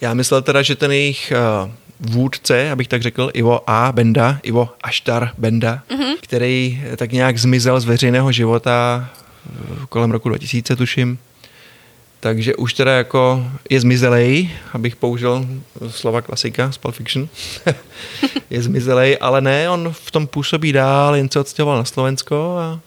[0.00, 1.32] Já myslel teda, že ten jejich
[2.00, 3.92] vůdce, abych tak řekl, Ivo A.
[3.92, 6.14] Benda, Ivo Aštar Benda, mm-hmm.
[6.20, 9.08] který tak nějak zmizel z veřejného života
[9.46, 11.18] eh, kolem roku 2000, tuším.
[12.20, 15.46] Takže už teda jako je zmizelej, abych použil
[15.88, 17.28] slova klasika z Pulp Fiction.
[18.50, 22.80] je zmizelej, ale ne, on v tom působí dál, jen se odstěhoval na Slovensko a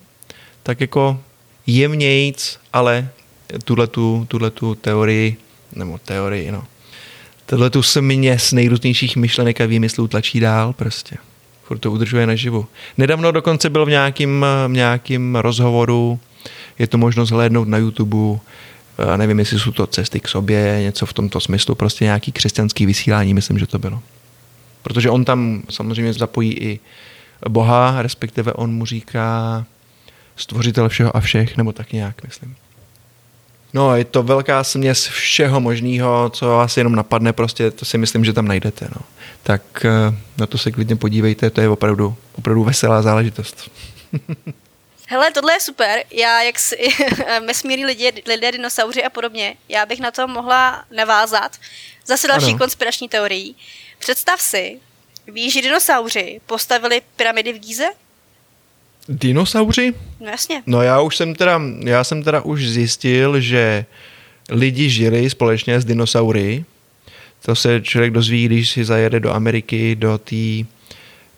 [0.63, 1.19] tak jako
[1.67, 3.09] jemnějc, ale
[4.27, 5.37] tuhle tu teorii,
[5.75, 6.63] nebo teorii, no,
[7.45, 11.15] Tohle tu se mě z nejrůznějších myšlenek a výmyslů tlačí dál prostě.
[11.63, 12.65] Furt to udržuje naživu.
[12.97, 16.19] Nedávno dokonce byl v nějakým, nějakým rozhovoru,
[16.79, 18.39] je to možnost hlédnout na YouTube,
[18.97, 22.85] a nevím, jestli jsou to cesty k sobě, něco v tomto smyslu, prostě nějaký křesťanský
[22.85, 24.01] vysílání, myslím, že to bylo.
[24.81, 26.79] Protože on tam samozřejmě zapojí i
[27.49, 29.65] Boha, respektive on mu říká
[30.35, 32.55] stvořitel všeho a všech, nebo tak nějak, myslím.
[33.73, 38.25] No, je to velká směs všeho možného, co vás jenom napadne, prostě to si myslím,
[38.25, 38.87] že tam najdete.
[38.95, 39.01] No.
[39.43, 43.71] Tak eh, na to se klidně podívejte, to je opravdu, opravdu veselá záležitost.
[45.07, 46.03] Hele, tohle je super.
[46.11, 46.77] Já, jak si,
[47.47, 51.57] vesmírní lidé, lidé, dinosauři a podobně, já bych na to mohla navázat.
[52.05, 52.57] Zase další ano.
[52.57, 53.55] konspirační teorií.
[53.99, 54.79] Představ si,
[55.27, 57.85] víš, že dinosauři postavili pyramidy v Gíze?
[59.09, 59.93] Dinosauři?
[60.19, 60.63] No jasně.
[60.65, 63.85] No já už jsem teda, já jsem teda už zjistil, že
[64.49, 66.65] lidi žili společně s dinosaury.
[67.45, 70.65] To se člověk dozví, když si zajede do Ameriky, do, tý,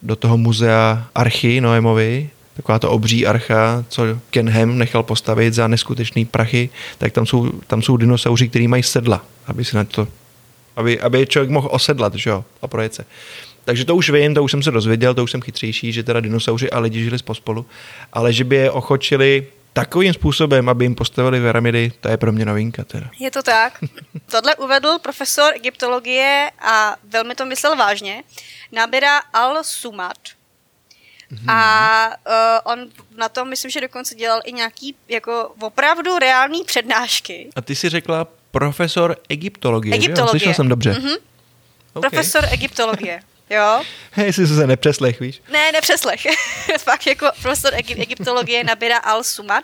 [0.01, 5.67] do toho muzea Archy Noemovi, taková to obří archa, co Ken Ham nechal postavit za
[5.67, 10.07] neskutečný prachy, tak tam jsou, tam jsou dinosauři, kteří mají sedla, aby se na to,
[10.75, 13.05] aby, aby člověk mohl osedlat, že jo, a projet se.
[13.65, 16.19] Takže to už vím, to už jsem se dozvěděl, to už jsem chytřejší, že teda
[16.19, 17.65] dinosauři a lidi žili pospolu,
[18.13, 22.45] ale že by je ochočili takovým způsobem, aby jim postavili pyramidy, to je pro mě
[22.45, 23.09] novinka teda.
[23.19, 23.83] Je to tak.
[24.31, 28.23] Tohle uvedl profesor egyptologie a velmi to myslel vážně.
[28.71, 30.17] Nabira al-Sumat,
[31.31, 31.49] Hmm.
[31.49, 32.79] A uh, on
[33.17, 37.49] na tom, myslím, že dokonce dělal i nějaký jako opravdu reální přednášky.
[37.55, 40.25] A ty si řekla profesor egyptologie, egyptologie.
[40.25, 40.29] že?
[40.29, 40.91] Slyšel jsem dobře.
[40.91, 41.17] Mm-hmm.
[41.93, 42.09] Okay.
[42.09, 43.19] Profesor egyptologie.
[43.49, 43.81] Jo.
[44.11, 45.41] Hej, jsi se nepřeslech, víš?
[45.51, 46.21] Ne, nepřeslech.
[46.79, 49.63] Fakt jako profesor egy- egyptologie Nabira al-Sumat.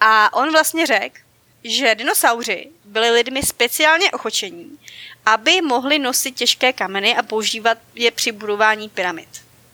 [0.00, 1.16] A on vlastně řekl,
[1.64, 4.78] že dinosauři byli lidmi speciálně ochočení,
[5.26, 9.28] aby mohli nosit těžké kameny a používat je při budování pyramid.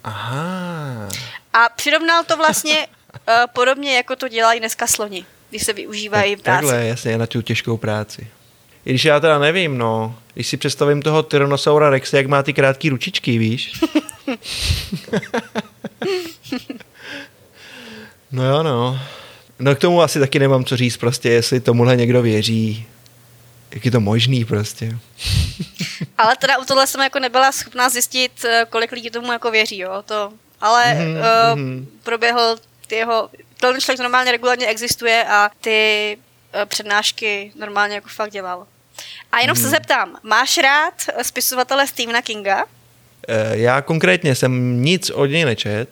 [0.05, 1.09] Aha.
[1.53, 6.43] A přirovnal to vlastně uh, podobně, jako to dělají dneska sloni, když se využívají v
[6.43, 6.67] práci.
[6.67, 8.29] Takhle, jasně, na tu těžkou práci.
[8.87, 12.53] I když já teda nevím, no, když si představím toho Tyrannosaura Rexe, jak má ty
[12.53, 13.81] krátké ručičky, víš?
[18.33, 19.01] no jo, no.
[19.59, 22.87] No k tomu asi taky nemám co říct, prostě, jestli tomuhle někdo věří,
[23.71, 24.99] jak je to možný prostě.
[26.19, 29.79] ale teda u tohle jsem jako nebyla schopná zjistit, eh, kolik lidí tomu jako věří,
[29.79, 31.81] jo, to, ale mm-hmm.
[31.81, 36.19] uh, proběhl ty jeho, ten člověk normálně regulárně existuje a ty
[36.65, 38.67] přednášky normálně jako fakt dělal.
[39.33, 39.63] A jenom mm.
[39.63, 42.65] se zeptám, máš rád spisovatele Stephena Kinga?
[43.53, 45.89] Já konkrétně jsem nic od něj nečet,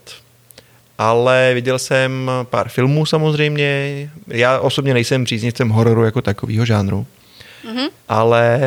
[0.98, 4.10] ale viděl jsem pár filmů samozřejmě.
[4.26, 7.06] Já osobně nejsem příznivcem hororu jako takového žánru,
[7.64, 7.90] mm-hmm.
[8.08, 8.60] ale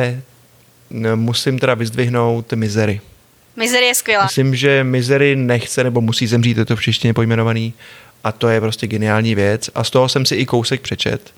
[1.14, 3.00] musím teda vyzdvihnout Misery.
[3.56, 4.24] Misery je skvělá.
[4.24, 7.74] Myslím, že Misery nechce nebo musí zemřít, je to v češtině pojmenovaný
[8.24, 11.34] a to je prostě geniální věc a z toho jsem si i kousek přečet,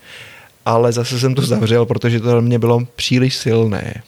[0.67, 4.03] ale zase jsem to zavřel, protože to mě bylo příliš silné.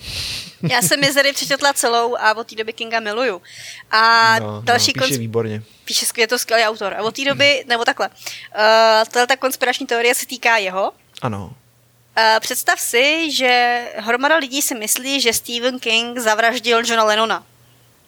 [0.71, 3.43] Já jsem Misery přečetla celou a od té doby Kinga miluju.
[3.91, 5.19] A no, no další no, píše konc...
[5.19, 5.63] výborně.
[5.85, 6.95] Píše je to skvělý autor.
[6.95, 10.93] A od té doby, nebo takhle, uh, ta konspirační teorie se týká jeho.
[11.23, 11.45] Ano.
[11.47, 17.45] Uh, představ si, že hromada lidí si myslí, že Stephen King zavraždil Johna Lennona.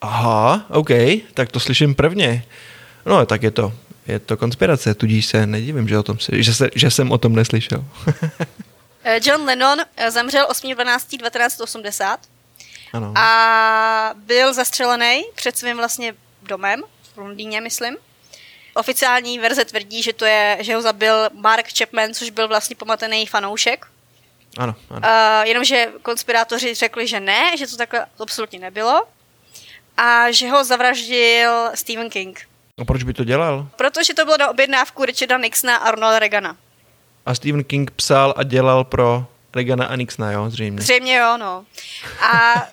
[0.01, 0.89] Aha, OK,
[1.33, 2.43] tak to slyším prvně.
[3.05, 3.73] No, tak je to,
[4.07, 7.35] je to konspirace, tudíž se nedivím, že, o tom, že, se, že jsem o tom
[7.35, 7.85] neslyšel.
[9.03, 12.17] Eh, John Lennon eh, zemřel 8.12.1980
[12.93, 13.13] ano.
[13.17, 16.83] a byl zastřelený před svým vlastně domem
[17.13, 17.97] v Londýně, myslím.
[18.73, 23.25] Oficiální verze tvrdí, že to je, že ho zabil Mark Chapman, což byl vlastně pomatený
[23.25, 23.85] fanoušek
[24.57, 24.99] ano, ano.
[24.99, 29.07] Uh, jenomže konspirátoři řekli, že ne, že to takhle absolutně nebylo
[29.97, 32.47] a že ho zavraždil Stephen King.
[32.81, 33.67] A proč by to dělal?
[33.75, 36.57] Protože to bylo na objednávku Richarda Nixona a Ronalda Reagana.
[37.25, 39.25] A Stephen King psal a dělal pro
[39.55, 40.81] Reagana a Nixona, jo, zřejmě.
[40.81, 41.65] Zřejmě jo, no.
[42.21, 42.53] A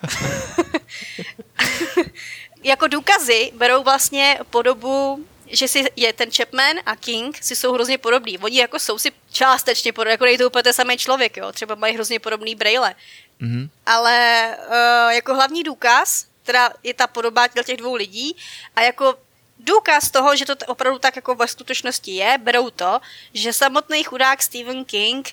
[2.63, 7.97] jako důkazy berou vlastně podobu že si je ten Chapman a King si jsou hrozně
[7.97, 8.37] podobní.
[8.37, 11.51] Oni jako jsou si částečně podobní, jako nejde úplně ten samý člověk, jo.
[11.51, 12.95] Třeba mají hrozně podobný braille.
[13.41, 13.69] Mm-hmm.
[13.85, 18.35] Ale uh, jako hlavní důkaz, teda je ta podoba těch dvou lidí
[18.75, 19.15] a jako
[19.59, 22.99] důkaz toho, že to opravdu tak jako ve skutečnosti je, berou to,
[23.33, 25.29] že samotný chudák Stephen King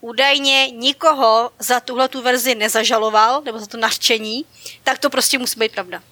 [0.00, 4.44] údajně nikoho za tuhle tu verzi nezažaloval, nebo za to nařčení,
[4.84, 6.02] tak to prostě musí být pravda.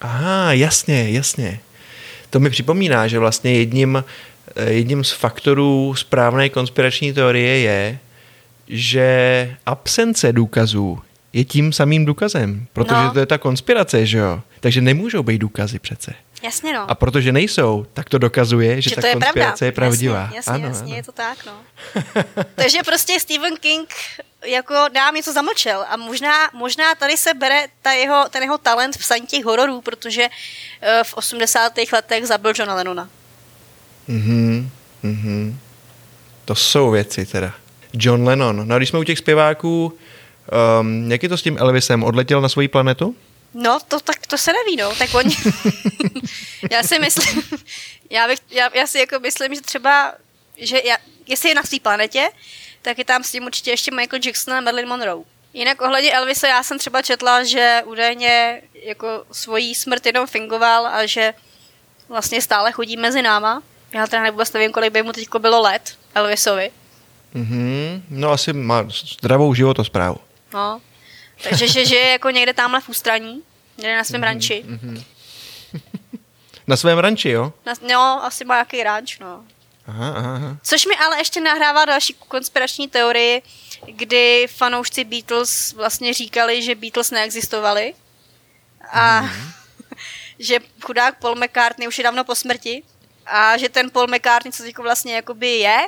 [0.00, 1.60] Aha, jasně, jasně.
[2.30, 4.04] To mi připomíná, že vlastně jedním,
[4.56, 7.98] eh, jedním z faktorů správné konspirační teorie je,
[8.68, 10.98] že absence důkazů
[11.32, 13.12] je tím samým důkazem, protože No.
[13.12, 14.40] to je ta konspirace, že jo?
[14.60, 16.14] Takže nemůžou být důkazy přece.
[16.42, 16.90] Jasně no.
[16.90, 19.66] A protože nejsou, tak to dokazuje, že, že ta to je konspirace pravda.
[19.66, 20.20] je pravdivá.
[20.20, 20.96] Jasně, jasně, ano, jasně ano.
[20.96, 21.52] je to tak, no.
[22.54, 23.94] Takže prostě Stephen King
[24.46, 28.96] jako nám něco zamlčel a možná, možná tady se bere ta jeho, ten jeho talent
[28.96, 30.28] v psaní těch hororů, protože
[30.80, 31.72] eh, v 80.
[31.92, 33.08] letech zabil Johna Lennona.
[34.08, 34.70] Mhm,
[35.02, 35.58] mhm.
[36.44, 37.52] To jsou věci teda.
[37.92, 38.68] John Lennon.
[38.68, 39.98] No a když jsme u těch zpěváků,
[40.80, 42.04] um, jak je to s tím Elvisem?
[42.04, 43.14] Odletěl na svoji planetu?
[43.54, 44.94] No, to, tak, to se neví, no.
[44.96, 45.36] Tak oni...
[46.70, 47.42] já si myslím...
[48.10, 50.12] já, bych, já, já, si jako myslím, že třeba...
[50.56, 50.96] Že já,
[51.26, 52.28] jestli je na své planetě,
[52.82, 55.24] tak je tam s tím určitě ještě Michael Jackson a Marilyn Monroe.
[55.52, 61.06] Jinak ohledně Elvisa já jsem třeba četla, že údajně jako svojí smrt jenom fingoval a
[61.06, 61.34] že
[62.08, 63.62] vlastně stále chodí mezi náma.
[63.94, 66.70] Já teda vůbec nevím, kolik by mu teď bylo let, Elvisovi.
[67.34, 68.02] Mhm.
[68.10, 70.18] No asi má zdravou životosprávu.
[70.54, 70.80] No.
[71.42, 73.42] Takže že žije jako někde tamhle v ústraní,
[73.76, 74.64] někde na svém ranči.
[76.66, 77.52] Na svém ranči, jo?
[77.66, 79.44] Na, no, asi má nějaký ranč, no.
[79.86, 80.56] Aha, aha, aha.
[80.62, 83.42] Což mi ale ještě nahrává další konspirační teorii,
[83.86, 87.94] kdy fanoušci Beatles vlastně říkali, že Beatles neexistovali
[88.92, 89.30] a
[90.38, 92.82] že chudák Paul McCartney už je dávno po smrti
[93.26, 95.78] a že ten Paul McCartney, co teďko vlastně jakoby je,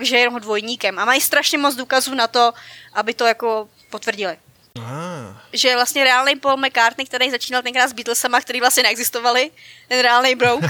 [0.00, 2.52] že je jenom dvojníkem a mají strašně moc důkazů na to,
[2.92, 4.36] aby to jako potvrdili.
[4.78, 5.36] Ah.
[5.52, 9.50] Že vlastně reálný Paul McCartney, který začínal tenkrát s Beatlesama, který vlastně neexistovali,
[9.88, 10.62] ten reálný brouk,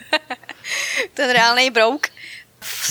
[1.14, 2.06] ten reálný brouk,
[2.60, 2.86] v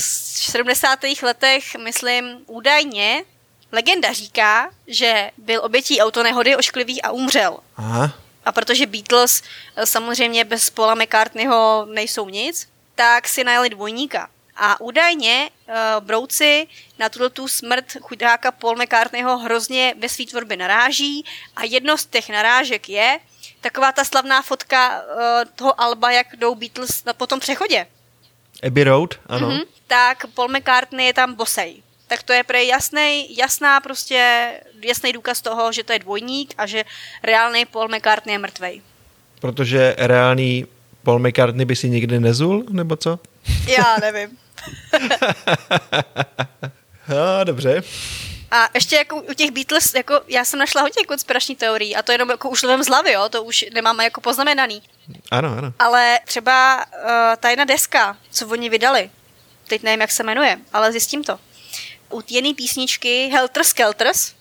[0.51, 0.99] 70.
[1.21, 3.23] letech, myslím, údajně
[3.71, 7.57] legenda říká, že byl obětí autonehody ošklivý a umřel.
[7.77, 8.13] Aha.
[8.45, 9.43] A protože Beatles
[9.75, 14.29] eh, samozřejmě bez Paula McCartneyho nejsou nic, tak si najeli dvojníka.
[14.63, 16.67] A údajně uh, brouci
[16.99, 22.05] na tuto tu smrt chudáka Paul McCartneyho hrozně ve své tvorbě naráží a jedno z
[22.05, 23.19] těch narážek je
[23.61, 25.21] taková ta slavná fotka uh,
[25.55, 27.87] toho Alba, jak jdou Beatles na, po tom přechodě.
[28.67, 29.49] Abbey Road, ano.
[29.49, 29.59] Mhm.
[29.87, 31.83] Tak Paul McCartney je tam bosej.
[32.07, 34.51] Tak to je prej jasný, jasná prostě,
[34.81, 36.85] jasný důkaz toho, že to je dvojník a že
[37.23, 38.81] reálný Paul McCartney je mrtvej.
[39.39, 40.65] Protože reálný
[41.03, 43.19] Paul McCartney by si nikdy nezul, nebo co?
[43.67, 44.37] Já nevím.
[47.39, 47.83] A, dobře.
[48.51, 52.11] A ještě jako u těch Beatles, jako já jsem našla hodně konspirační teorií a to
[52.11, 54.81] jenom jako už lovím z hlavy, jo, to už nemáme jako poznamenaný.
[55.31, 55.73] Ano, ano.
[55.79, 57.09] Ale třeba uh,
[57.39, 59.09] ta jedna deska, co oni vydali,
[59.67, 61.39] teď nevím, jak se jmenuje, ale zjistím to.
[62.13, 64.33] U jedné písničky Helter Skelters,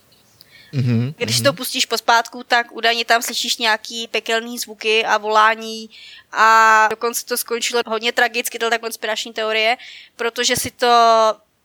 [0.72, 1.14] Mhm.
[1.16, 1.44] když mm-hmm.
[1.44, 5.90] to pustíš pospátku, tak údajně tam slyšíš nějaký pekelný zvuky a volání
[6.32, 9.76] a dokonce to skončilo hodně tragicky, to je ta konspirační teorie,
[10.16, 10.86] protože si to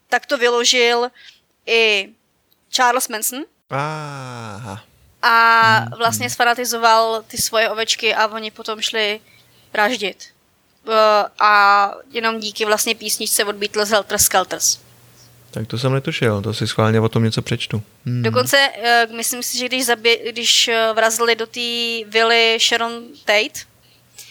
[0.09, 1.09] takto vyložil
[1.65, 2.09] i
[2.69, 4.83] Charles Manson Aha.
[5.21, 9.21] a vlastně sfanatizoval ty svoje ovečky a oni potom šli
[9.73, 10.23] vraždit.
[11.39, 14.84] A jenom díky vlastně písničce od Beatles Helter Skelters.
[15.55, 17.83] Tak to jsem netušil, to si schválně o tom něco přečtu.
[18.05, 18.23] Hmm.
[18.23, 21.59] Dokonce, eh, myslím si, že když, zabě, když eh, vrazili do té
[22.07, 23.59] vily Sharon Tate,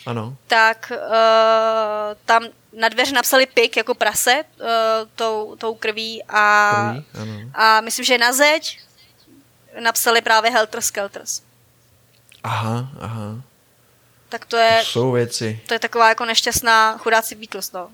[0.07, 0.37] Ano.
[0.47, 2.45] tak uh, tam
[2.79, 4.67] na dveře napsali pik jako prase uh,
[5.15, 7.51] tou, tou krví a, Krví, ano.
[7.55, 8.79] a myslím, že na zeď
[9.81, 11.43] napsali právě Helter Skelters.
[12.43, 13.43] Aha, aha.
[14.29, 15.61] Tak to je, To jsou věci.
[15.67, 17.91] to je taková jako nešťastná chudáci Beatles, no.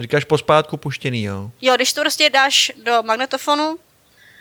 [0.00, 1.50] Říkáš pospátku puštěný, jo?
[1.60, 3.78] Jo, když to prostě dáš do magnetofonu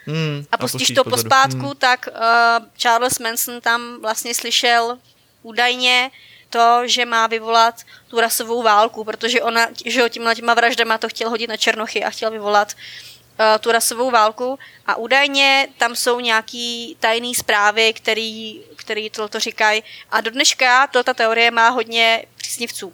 [0.08, 0.46] Hmm.
[0.52, 1.10] a pustíš to pozadu.
[1.10, 1.76] pospátku, Hmm.
[1.78, 4.98] tak uh, Charles Manson tam vlastně slyšel
[5.44, 6.12] údajně
[6.50, 7.76] to, že má vyvolat
[8.08, 12.04] tu rasovou válku, protože ona, že jo, tímhle těma vraždama to chtěl hodit na Černochy
[12.04, 18.62] a chtěl vyvolat uh, tu rasovou válku a údajně tam jsou nějaký tajné zprávy, který,
[18.76, 22.94] který to říkají a do dneška to ta teorie má hodně příznivců.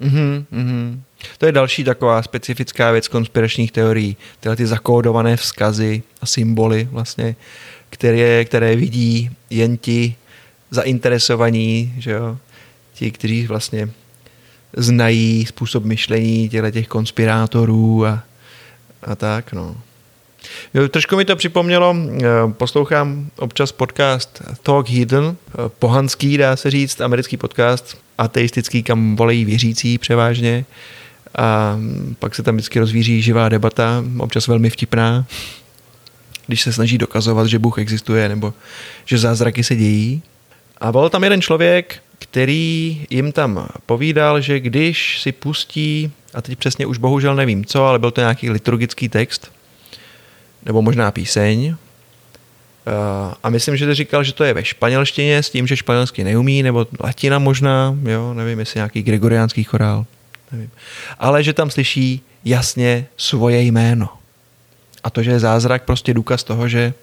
[0.00, 1.02] Mhm, mhm.
[1.42, 4.16] To je další taková specifická věc konspiračních teorií.
[4.40, 7.36] Tyhle ty zakódované vzkazy a symboly vlastně,
[7.90, 10.14] které, které vidí jen ti
[10.70, 12.38] zainteresovaní, že jo?
[12.94, 13.90] Ti, kteří vlastně
[14.76, 18.22] znají způsob myšlení těch konspirátorů a,
[19.02, 19.76] a tak, no.
[20.74, 26.70] Jo, trošku mi to připomnělo, eh, poslouchám občas podcast Talk Hidden, eh, pohanský, dá se
[26.70, 30.64] říct, americký podcast, ateistický, kam volejí věřící převážně.
[31.38, 31.78] A
[32.18, 35.26] pak se tam vždycky rozvíří živá debata, občas velmi vtipná,
[36.46, 38.54] když se snaží dokazovat, že Bůh existuje nebo
[39.04, 40.22] že zázraky se dějí.
[40.80, 46.58] A byl tam jeden člověk, který jim tam povídal, že když si pustí, a teď
[46.58, 49.52] přesně už bohužel nevím co, ale byl to nějaký liturgický text,
[50.66, 51.76] nebo možná píseň,
[52.86, 56.24] Uh, a myslím, že to říkal, že to je ve španělštině s tím, že španělsky
[56.24, 60.06] neumí, nebo latina možná, jo, nevím, jestli nějaký gregoriánský chorál,
[60.52, 60.70] nevím.
[61.18, 64.08] Ale že tam slyší jasně svoje jméno.
[65.04, 66.94] A to, že je zázrak, prostě důkaz toho, že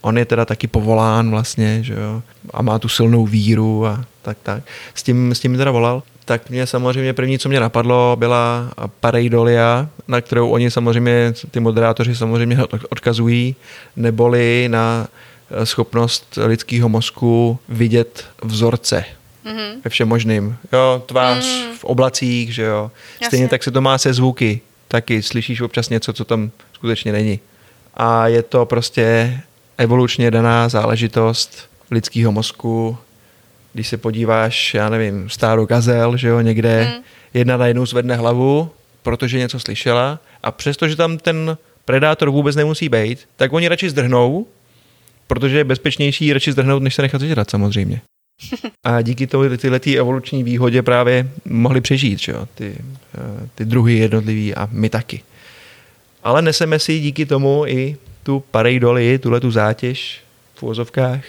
[0.00, 2.22] on je teda taky povolán vlastně, že jo,
[2.54, 4.62] a má tu silnou víru a tak, tak.
[4.94, 6.02] S tím, s tím teda volal.
[6.24, 8.70] Tak mě samozřejmě první, co mě napadlo, byla
[9.00, 12.58] pareidolia, na kterou oni samozřejmě, ty moderátoři samozřejmě
[12.90, 13.56] odkazují,
[13.96, 15.08] neboli na
[15.50, 19.04] eh, schopnost lidského mozku vidět vzorce
[19.46, 19.74] mm-hmm.
[19.84, 20.56] ve všem možným.
[20.72, 21.76] Jo, tvář mm.
[21.76, 22.90] v oblacích, že jo.
[23.16, 23.48] Stejně Jasně.
[23.48, 24.60] tak se to má se zvuky.
[24.88, 27.40] Taky slyšíš občas něco, co tam skutečně není.
[27.94, 29.38] A je to prostě
[29.78, 32.98] evolučně daná záležitost lidského mozku.
[33.72, 37.02] Když se podíváš, já nevím, stáro gazel, že jo, někde mm.
[37.34, 38.70] jedna na jednu zvedne hlavu,
[39.02, 44.46] protože něco slyšela a přestože tam ten predátor vůbec nemusí být, tak oni radši zdrhnou,
[45.26, 48.00] protože je bezpečnější radši zdrhnout, než se nechat zežrat samozřejmě.
[48.84, 52.48] A díky tomu tyhle tý evoluční výhodě právě mohli přežít, že jo?
[52.54, 52.74] Ty,
[53.14, 55.22] eh, ty druhy jednotlivý a my taky.
[56.24, 60.20] Ale neseme si díky tomu i tu pareidoli, tuhle tu zátěž
[60.54, 61.24] v úvozovkách,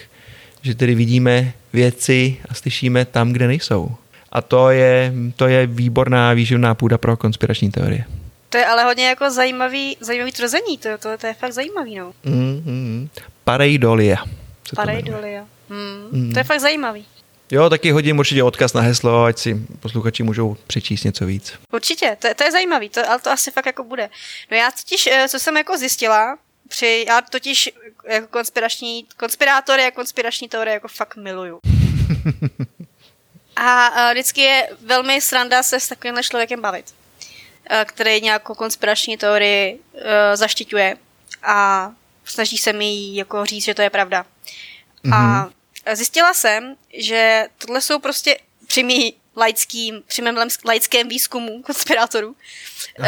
[0.62, 3.90] že tedy vidíme věci a slyšíme tam, kde nejsou.
[4.32, 8.04] A to je, to je výborná výživná půda pro konspirační teorie.
[8.48, 12.12] To je ale hodně jako zajímavý, zajímavý tvrzení, to, to, to je fakt zajímavý, no.
[12.24, 13.08] Mm, mm,
[13.44, 14.16] pareidolia.
[14.76, 15.44] Pareidolia.
[15.72, 16.32] Mm, mm.
[16.32, 17.06] To je fakt zajímavý.
[17.50, 21.52] Jo, taky hodím určitě odkaz na heslo, ať si posluchači můžou přečíst něco víc.
[21.72, 24.10] Určitě, to, to je zajímavý, to, ale to asi fakt jako bude.
[24.50, 27.70] No já totiž, eh, co jsem jako zjistila, při, já totiž
[28.08, 31.60] jako konspirační, konspirátory a konspirační teorie jako fakt miluju.
[33.56, 36.94] a, a vždycky je velmi sranda se s takovýmhle člověkem bavit,
[37.66, 40.00] a, který nějakou konspirační teorii uh,
[40.34, 40.96] zaštiťuje
[41.42, 41.90] a
[42.24, 44.26] snaží se mi jako říct, že to je pravda.
[45.04, 45.14] Mm-hmm.
[45.14, 45.52] A mhm.
[45.92, 52.36] Zjistila jsem, že tohle jsou prostě při mý laickým, při mém laickém výzkumu konspirátorů,
[52.98, 53.06] uh,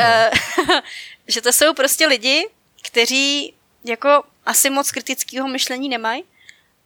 [1.28, 2.48] že to jsou prostě lidi,
[2.82, 3.54] kteří
[3.84, 6.24] jako asi moc kritického myšlení nemají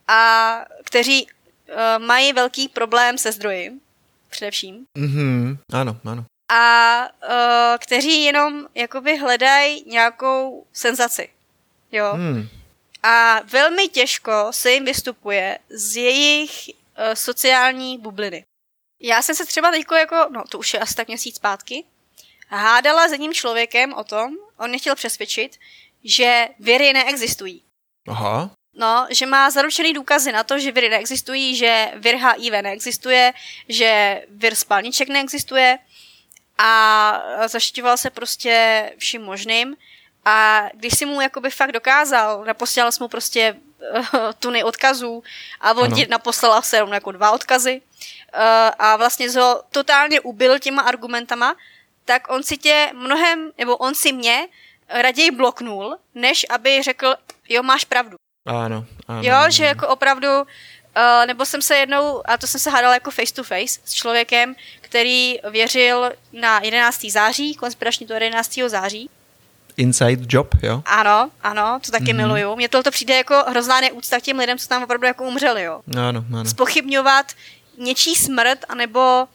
[0.09, 3.73] a kteří uh, mají velký problém se zdroji,
[4.31, 4.87] především.
[4.97, 6.25] Mm-hmm, ano, ano.
[6.49, 11.29] A uh, kteří jenom jakoby hledají nějakou senzaci.
[11.93, 12.13] Jo.
[12.13, 12.49] Hmm.
[13.03, 18.45] A velmi těžko se jim vystupuje z jejich uh, sociální bubliny.
[19.01, 21.85] Já jsem se třeba teďko jako, no to už je asi tak měsíc zpátky,
[22.49, 25.59] hádala s jedním člověkem o tom, on mě chtěl přesvědčit,
[26.05, 27.63] že viry neexistují.
[28.09, 28.51] Aha.
[28.75, 33.33] No, že má zaručený důkazy na to, že viry neexistují, že vir HIV neexistuje,
[33.69, 35.79] že vir spalniček neexistuje
[36.59, 39.77] a zaštiťoval se prostě vším možným.
[40.29, 43.57] A když si mu jakoby fakt dokázal, naposílal jsem mu prostě
[44.15, 45.23] uh, tuny odkazů
[45.61, 48.41] a on ti naposlal se jako dva odkazy uh,
[48.79, 51.57] a vlastně ho totálně ubil těma argumentama,
[52.05, 54.49] tak on si tě mnohem, nebo on si mě
[54.89, 57.15] raději bloknul, než aby řekl,
[57.49, 58.17] jo, máš pravdu.
[58.47, 59.23] Ano, ano.
[59.23, 59.51] Jo, ano.
[59.51, 63.35] že jako opravdu, uh, nebo jsem se jednou, a to jsem se hádala jako face
[63.35, 67.05] to face s člověkem, který věřil na 11.
[67.05, 68.59] září, konspirační to 11.
[68.67, 69.11] září.
[69.79, 70.83] Inside job, jo?
[70.85, 72.17] Ano, ano, to taky mm-hmm.
[72.17, 72.57] miluju.
[72.57, 75.81] Mně to přijde jako hrozná neúcta k těm lidem, co tam opravdu jako umřeli, jo.
[75.97, 76.45] Ano, ano.
[76.45, 77.27] Spochybňovat
[77.79, 79.29] něčí smrt, anebo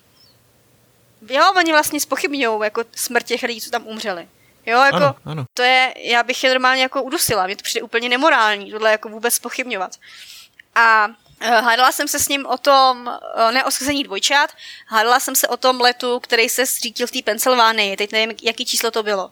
[1.30, 4.28] jo, oni vlastně spochybňují jako smrt těch lidí, co tam umřeli.
[4.66, 5.46] Jo, jako, ano, ano.
[5.54, 9.10] to je, já bych je normálně jako udusila, mě to přijde úplně nemorální, tohle jako
[9.10, 9.92] vůbec pochybňovat.
[10.76, 14.52] A uh, hádala jsem se s ním o tom, uh, ne o schození dvojčat,
[14.88, 18.66] hádala jsem se o tom letu, který se zřítil v té Pensylvánii, teď nevím, jaký
[18.66, 19.32] číslo to bylo.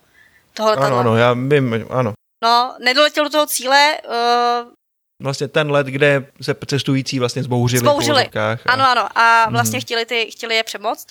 [0.54, 2.14] Toho ano, ano, já vím, ano.
[2.44, 4.72] No, nedoletěl do toho cíle, uh,
[5.24, 7.80] Vlastně ten let, kde se cestující vlastně zbouřili.
[7.80, 8.58] Zbouřili, a...
[8.66, 9.82] ano, ano, a vlastně mm.
[9.82, 11.08] chtěli, ty, chtěli je přemoct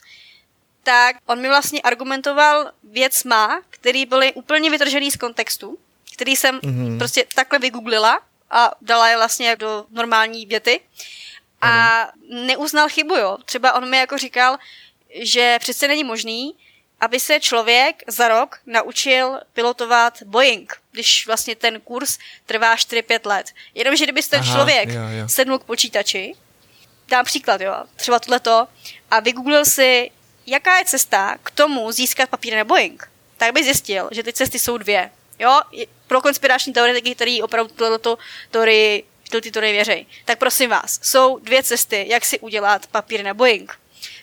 [0.82, 5.78] tak on mi vlastně argumentoval věcma, které byly úplně vytržený z kontextu,
[6.14, 6.98] který jsem mm-hmm.
[6.98, 8.20] prostě takhle vygooglila
[8.50, 10.80] a dala je vlastně do normální věty
[11.60, 12.46] a mm.
[12.46, 13.38] neuznal chybu, jo.
[13.44, 14.58] Třeba on mi jako říkal,
[15.22, 16.54] že přece není možný,
[17.00, 23.46] aby se člověk za rok naučil pilotovat Boeing, když vlastně ten kurz trvá 4-5 let.
[23.74, 25.28] Jenomže kdyby ten Aha, člověk jo, jo.
[25.28, 26.34] sednul k počítači,
[27.08, 28.68] dám příklad, jo, třeba tohleto,
[29.10, 30.10] a vygooglil si
[30.46, 34.58] jaká je cesta k tomu získat papír na Boeing, tak by zjistil, že ty cesty
[34.58, 35.10] jsou dvě.
[35.38, 35.60] Jo,
[36.06, 38.18] pro konspirační teoretiky, který opravdu tohleto
[38.50, 40.06] teorii, ty teorie věří.
[40.24, 43.78] Tak prosím vás, jsou dvě cesty, jak si udělat papír na Boeing.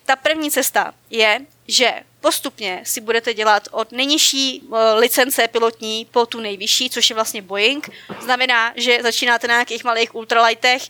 [0.05, 1.93] Ta první cesta je, že
[2.28, 7.41] postupně si budete dělat od nejnižší eh, licence pilotní po tu nejvyšší, což je vlastně
[7.41, 7.89] Boeing.
[8.21, 10.82] Znamená, že začínáte na nějakých malých ultralightech,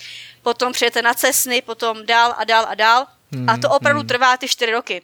[0.41, 3.07] potom přijete na Cessny, potom dál a dál a dál.
[3.31, 4.07] Hmm, a to opravdu hmm.
[4.07, 5.01] trvá ty čtyři roky.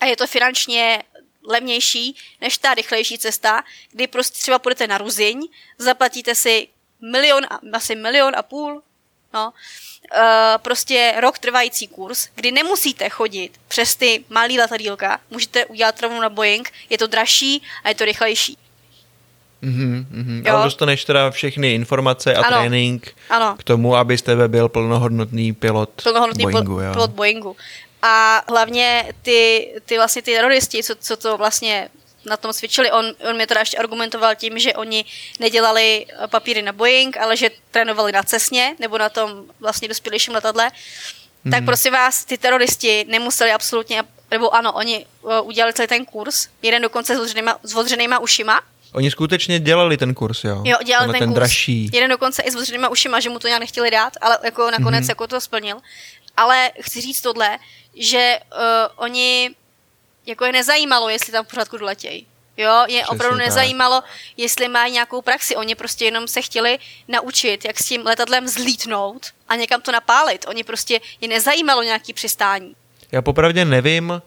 [0.00, 1.02] A je to finančně
[1.44, 6.68] levnější než ta rychlejší cesta, kdy prostě třeba půjdete na Ruziň, zaplatíte si
[7.00, 8.82] milion, asi milion a půl,
[9.32, 9.52] no,
[10.12, 16.20] Uh, prostě rok trvající kurz, kdy nemusíte chodit přes ty malý letadílka, můžete udělat rovnou
[16.20, 18.58] na Boeing, je to dražší a je to rychlejší.
[19.62, 20.52] Mm-hmm, mm-hmm.
[20.52, 23.56] Ale dostaneš teda všechny informace a ano, trénink ano.
[23.58, 26.76] k tomu, abyste byl plnohodnotný pilot plnohodnotný Boeingu.
[26.76, 27.56] Pil, pilot Boeingu.
[28.02, 31.88] A hlavně ty, ty vlastně ty teroristi, co, co to vlastně
[32.26, 32.90] na tom cvičili.
[32.90, 35.04] On, on mě teda ještě argumentoval tím, že oni
[35.40, 40.70] nedělali papíry na Boeing, ale že trénovali na cesně nebo na tom vlastně dospělejším letadle.
[41.44, 41.50] Hmm.
[41.50, 46.48] Tak prosím vás, ty teroristi nemuseli absolutně, nebo ano, oni uh, udělali celý ten kurz,
[46.62, 48.60] jeden dokonce s odřenýma, s odřenýma ušima,
[48.92, 50.62] Oni skutečně dělali ten kurz, jo?
[50.64, 51.34] Jo, dělali ten, ten kurz.
[51.34, 51.90] dražší.
[51.92, 55.04] Jeden dokonce i s odřenýma ušima, že mu to nějak nechtěli dát, ale jako nakonec
[55.04, 55.08] mm-hmm.
[55.08, 55.76] jako to splnil.
[56.36, 57.58] Ale chci říct tohle,
[57.96, 58.58] že uh,
[58.96, 59.50] oni
[60.26, 62.26] jako je nezajímalo, jestli tam v pořádku doletějí.
[62.56, 64.10] Jo, je Přesně opravdu nezajímalo, tak.
[64.36, 65.56] jestli mají nějakou praxi.
[65.56, 70.44] Oni prostě jenom se chtěli naučit, jak s tím letadlem zlítnout a někam to napálit.
[70.48, 72.76] Oni prostě je nezajímalo nějaký přistání.
[73.12, 74.22] Já popravdě nevím,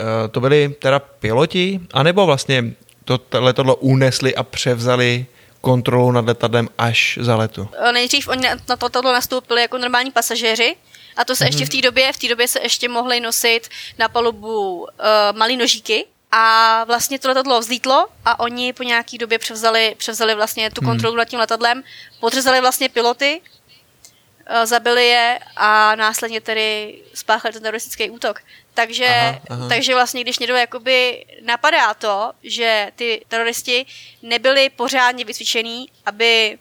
[0.00, 2.64] eh, to byli teda piloti, anebo vlastně
[3.04, 5.26] to letadlo unesli a převzali
[5.60, 7.68] kontrolu nad letadlem až za letu?
[7.78, 10.76] Eh, nejdřív oni na to letadlo nastoupili jako normální pasažéři,
[11.16, 14.08] a to se ještě v té době, v té době se ještě mohly nosit na
[14.08, 14.86] palubu uh,
[15.32, 20.70] malý nožíky, a vlastně to letadlo vzlítlo a oni po nějaký době převzali, převzali vlastně
[20.70, 20.90] tu mhm.
[20.90, 21.82] kontrolu nad tím letadlem,
[22.20, 28.40] podřezali vlastně piloty, uh, zabili je a následně tedy spáchali ten teroristický útok.
[28.74, 29.68] Takže, aha, aha.
[29.68, 33.86] takže vlastně, když někdo jakoby napadá to, že ty teroristi
[34.22, 36.58] nebyli pořádně vycvičený, aby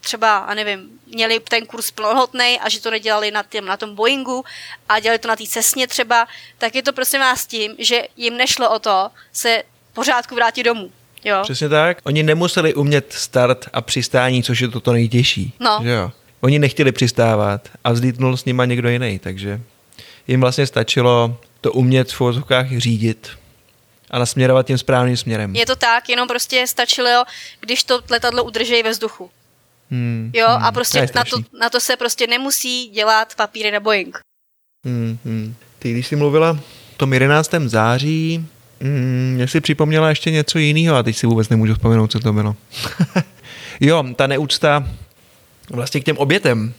[0.00, 3.94] třeba, a nevím, měli ten kurz plnohodný a že to nedělali na, tým, na tom
[3.94, 4.44] Boeingu
[4.88, 6.26] a dělali to na té cestně třeba,
[6.58, 10.90] tak je to prosím vás tím, že jim nešlo o to se pořádku vrátit domů.
[11.24, 11.40] Jo.
[11.42, 11.98] Přesně tak.
[12.04, 15.52] Oni nemuseli umět start a přistání, což je to, to nejtěžší.
[15.60, 15.80] No.
[15.82, 16.12] Že jo.
[16.40, 19.60] Oni nechtěli přistávat a vzlítnul s nima někdo jiný, takže
[20.28, 23.30] jim vlastně stačilo to umět v vozovkách řídit
[24.10, 25.56] a nasměrovat tím správným směrem.
[25.56, 27.24] Je to tak, jenom prostě stačilo,
[27.60, 29.30] když to letadlo udrží ve vzduchu.
[29.90, 33.70] Hmm, jo, hmm, a prostě to na, to, na to se prostě nemusí dělat papíry
[33.70, 34.18] na Boeing.
[34.84, 35.54] Hmm, hmm.
[35.78, 36.58] Ty, když jsi mluvila
[36.98, 37.50] tom 11.
[37.66, 38.46] září,
[38.80, 42.32] hmm, mě si připomněla ještě něco jiného a teď si vůbec nemůžu vzpomenout, co to
[42.32, 42.56] bylo.
[43.80, 44.88] jo, ta neúcta
[45.70, 46.74] vlastně k těm obětem.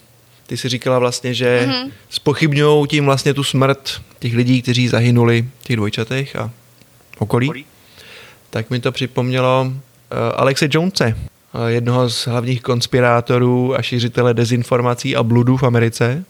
[0.47, 1.91] Ty si říkala vlastně, že mm-hmm.
[2.10, 6.51] spochybňují tím vlastně tu smrt těch lidí, kteří zahynuli v těch dvojčatech a
[7.18, 7.66] okolí.
[8.49, 9.74] Tak mi to připomnělo uh,
[10.36, 11.18] Alexe Jonese,
[11.67, 16.25] jednoho z hlavních konspirátorů a šířitele dezinformací a bludů v Americe,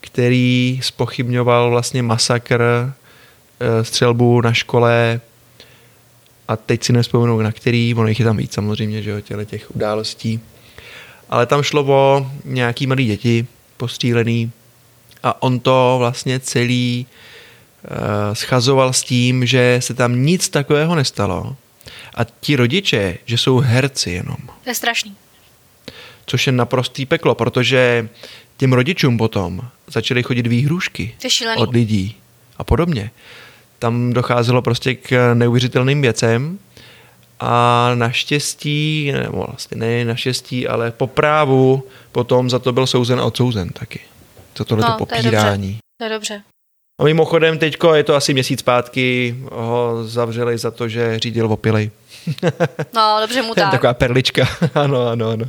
[0.00, 5.20] který spochybňoval vlastně masakr, e, střelbu na škole
[6.48, 9.44] a teď si nespomenu na který, ono jich je tam víc samozřejmě, že jo, těle
[9.46, 10.40] těch událostí.
[11.28, 14.52] Ale tam šlo o nějaký malý děti postřílený
[15.22, 21.56] a on to vlastně celý uh, schazoval s tím, že se tam nic takového nestalo,
[22.20, 24.36] a ti rodiče, že jsou herci jenom.
[24.64, 25.16] To je strašný.
[26.26, 28.08] Což je naprostý peklo, protože
[28.56, 31.16] těm rodičům potom začaly chodit výhrušky
[31.56, 32.16] od lidí
[32.56, 33.10] a podobně.
[33.78, 36.58] Tam docházelo prostě k neuvěřitelným věcem
[37.40, 43.24] a naštěstí, nebo vlastně ne naštěstí, ale po právu potom za to byl souzen a
[43.24, 44.00] odsouzen taky.
[44.56, 45.78] Za tohleto no, popírání.
[45.98, 46.42] To je dobře.
[47.00, 51.90] A mimochodem, teďko je to asi měsíc zpátky, ho zavřeli za to, že řídil opilej.
[52.92, 53.70] No, dobře mu tak.
[53.70, 55.44] Taková perlička, ano, ano, ano.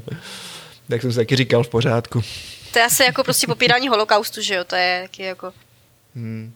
[0.90, 2.24] Tak jsem si taky říkal v pořádku.
[2.74, 5.54] To je asi jako prostě popírání holokaustu, že jo, to je taky jako...
[6.16, 6.54] Hmm.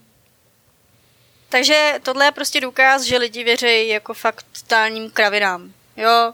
[1.48, 6.32] Takže tohle je prostě důkaz, že lidi věří jako fakt totálním kravinám, jo.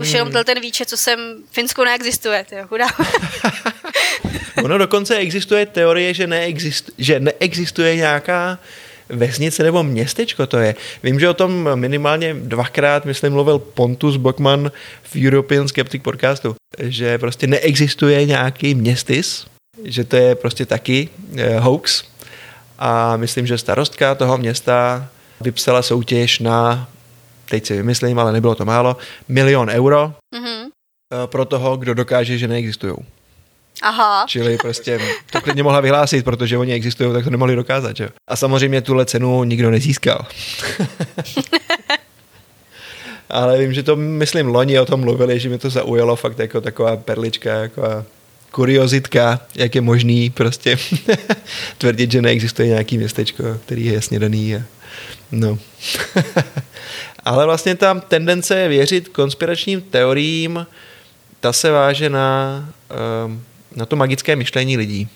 [0.00, 0.16] Už hmm.
[0.16, 2.86] jenom ten výčet, co jsem, Finsko neexistuje, ty chudá.
[4.64, 8.58] ono dokonce existuje teorie, že, neexist, že neexistuje nějaká
[9.08, 10.74] vesnice nebo městečko to je.
[11.02, 14.72] Vím, že o tom minimálně dvakrát, myslím, mluvil Pontus Bockman
[15.02, 19.46] v European Skeptic podcastu, že prostě neexistuje nějaký městis,
[19.84, 22.04] že to je prostě taky eh, hoax
[22.78, 25.08] a myslím, že starostka toho města
[25.40, 26.88] vypsala soutěž na,
[27.50, 28.96] teď si vymyslím, ale nebylo to málo,
[29.28, 30.70] milion euro mm-hmm.
[31.26, 32.94] pro toho, kdo dokáže, že neexistují.
[33.82, 34.24] Aha.
[34.28, 35.00] Čili prostě
[35.32, 37.96] to klidně mohla vyhlásit, protože oni existují, tak to nemohli dokázat.
[37.96, 38.08] Že?
[38.28, 40.26] A samozřejmě tuhle cenu nikdo nezískal.
[43.30, 46.60] Ale vím, že to, myslím, loni o tom mluvili, že mi to zaujalo fakt jako
[46.60, 47.82] taková perlička, jako
[48.50, 50.76] kuriozitka, jak je možný prostě
[51.78, 54.56] tvrdit, že neexistuje nějaký městečko, který je jasně daný.
[54.56, 54.62] A,
[55.32, 55.58] no.
[57.24, 60.66] Ale vlastně ta tendence věřit konspiračním teoriím,
[61.40, 62.68] ta se váže na,
[63.24, 63.42] ehm,
[63.76, 65.08] na to magické myšlení lidí,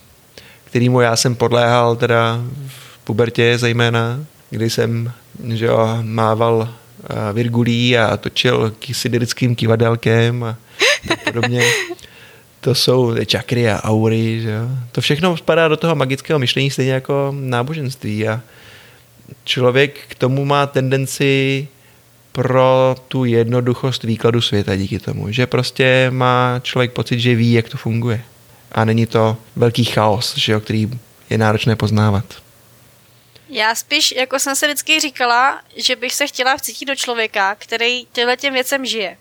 [0.64, 5.12] kterýmu já jsem podléhal teda v pubertě zejména, kdy jsem
[5.54, 6.68] že jo, mával
[7.32, 10.56] virgulí a točil siderickým kivadelkem a
[11.08, 11.62] tak podobně.
[12.60, 14.68] To jsou čakry a aury, že jo.
[14.92, 18.40] To všechno spadá do toho magického myšlení stejně jako náboženství a
[19.44, 21.68] člověk k tomu má tendenci
[22.32, 27.68] pro tu jednoduchost výkladu světa díky tomu, že prostě má člověk pocit, že ví, jak
[27.68, 28.24] to funguje.
[28.72, 30.90] A není to velký chaos, že jo, který
[31.30, 32.24] je náročné poznávat.
[33.48, 38.06] Já spíš, jako jsem se vždycky říkala, že bych se chtěla vcítit do člověka, který
[38.12, 39.16] těhle těm věcem žije.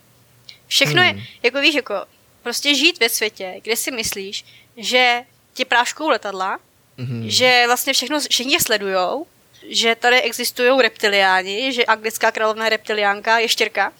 [0.67, 1.17] Všechno hmm.
[1.17, 1.95] je, jako víš, jako
[2.43, 4.45] prostě žít ve světě, kde si myslíš,
[4.77, 5.21] že
[5.53, 6.59] ti práškou letadla,
[6.97, 7.29] hmm.
[7.29, 9.25] že vlastně všechno, všichni sledujou,
[9.69, 13.91] že tady existují reptiliáni, že anglická královna je reptiliánka, je štěrka.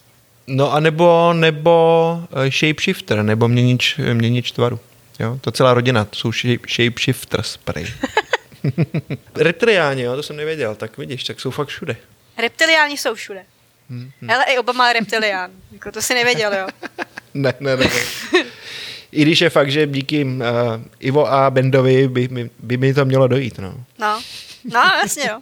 [0.48, 4.80] No a nebo, nebo eh, shapeshifter, nebo měnič, měnič tvaru.
[5.20, 5.38] Jo?
[5.42, 6.32] To celá rodina, to jsou
[6.68, 7.88] shapeshifters, prej.
[9.36, 11.96] Reptiliáni, jo, to jsem nevěděl, tak vidíš, tak jsou fakt všude.
[12.38, 13.46] Reptiliáni jsou všude.
[13.90, 14.30] Hmm, hmm.
[14.30, 16.68] Ale i Obama je reptilián, jako to si nevěděl, jo.
[17.34, 17.90] ne, ne, ne.
[19.12, 20.42] I když je fakt, že díky uh,
[21.00, 23.86] Ivo a Bendovi by, by, by mi to mělo dojít, no.
[24.00, 24.22] No,
[24.64, 25.40] no jasně, jo.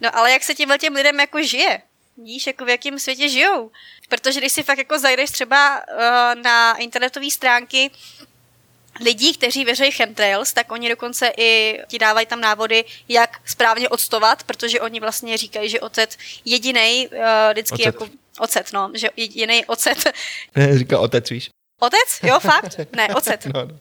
[0.00, 1.82] No ale jak se tímhle těm lidem jako žije?
[2.16, 3.70] Víš, jako v jakém světě žijou?
[4.08, 7.90] Protože když si fakt jako zajdeš třeba uh, na internetové stránky
[9.00, 14.42] lidí, kteří věří chemtrails, tak oni dokonce i ti dávají tam návody, jak správně octovat,
[14.44, 17.18] protože oni vlastně říkají, že ocet jediný uh,
[17.52, 17.86] vždycky ocet.
[17.86, 18.08] jako
[18.38, 20.12] ocet, no, že jediný ocet.
[20.74, 21.50] Říká otec, víš.
[21.82, 22.20] Otec?
[22.22, 22.80] Jo, fakt?
[22.96, 23.46] Ne, ocet.
[23.46, 23.78] No, no.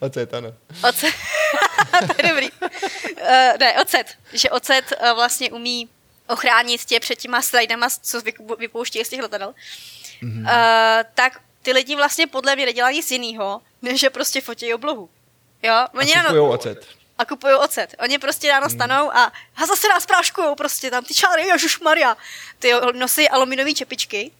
[0.00, 0.54] Ocet, ano.
[0.88, 1.14] Ocet.
[2.06, 2.50] to je dobrý.
[2.60, 2.68] Uh,
[3.60, 4.06] ne, ocet.
[4.32, 5.88] Že ocet uh, vlastně umí
[6.26, 8.20] ochránit tě před těma slajdama, co
[8.58, 9.54] vypouští z těch letadel.
[10.22, 10.40] Mm-hmm.
[10.40, 15.08] Uh, tak ty lidi vlastně podle mě nedělají nic jiného, než že prostě fotí oblohu.
[15.62, 15.86] Jo?
[15.94, 16.86] Oni a kupujou ocet.
[17.18, 17.94] A kupují ocet.
[17.98, 18.76] Oni prostě ráno hmm.
[18.76, 21.46] stanou a, a zase nás práškujou prostě tam ty čáry,
[21.82, 22.16] Maria.
[22.58, 24.30] Ty nosí aluminové čepičky,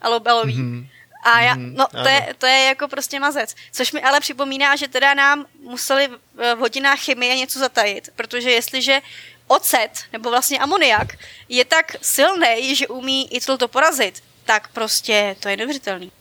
[0.00, 0.54] alobalový.
[0.54, 0.86] Mm-hmm.
[1.32, 1.74] A já, mhm.
[1.74, 3.54] no to je, to je jako prostě mazec.
[3.72, 6.08] Což mi ale připomíná, že teda nám museli
[6.54, 9.00] v hodinách chemie něco zatajit, protože jestliže
[9.46, 11.16] ocet, nebo vlastně amoniak,
[11.48, 16.12] je tak silný, že umí i to porazit, tak prostě to je neuvěřitelný.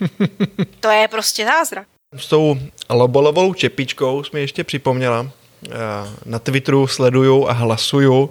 [0.80, 1.88] to je prostě zázrak.
[2.16, 2.58] S tou
[2.90, 5.30] lobolovou čepičkou jsme ještě připomněla.
[5.66, 5.76] Eh,
[6.24, 8.30] na Twitteru sleduju a hlasuju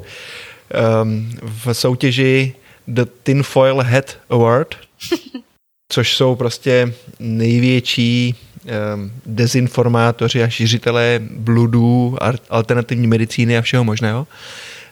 [0.69, 2.55] ehm, v soutěži
[2.87, 4.75] The Tinfoil Hat Award,
[5.89, 8.35] což jsou prostě největší
[8.65, 12.17] ehm, dezinformátoři a šířitelé bludů,
[12.49, 14.27] alternativní medicíny a všeho možného.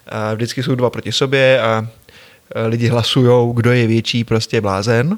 [0.08, 1.88] A vždycky jsou dva proti sobě a
[2.56, 5.18] eh, lidi hlasují, kdo je větší prostě blázen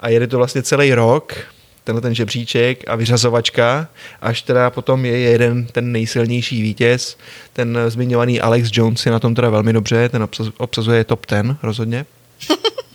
[0.00, 1.36] a jede to vlastně celý rok,
[1.84, 3.88] tenhle ten žebříček a vyřazovačka,
[4.22, 7.18] až teda potom je jeden ten nejsilnější vítěz,
[7.52, 10.28] ten zmiňovaný Alex Jones je na tom teda velmi dobře, ten
[10.58, 12.06] obsazuje top ten rozhodně.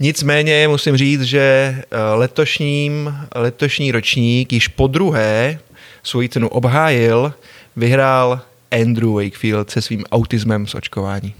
[0.00, 1.84] Nicméně musím říct, že eh,
[2.14, 5.58] letošním, letošní ročník již po druhé
[6.02, 7.32] svoji cenu obhájil,
[7.76, 8.40] vyhrál
[8.70, 11.34] Andrew Wakefield se svým autismem z očkování.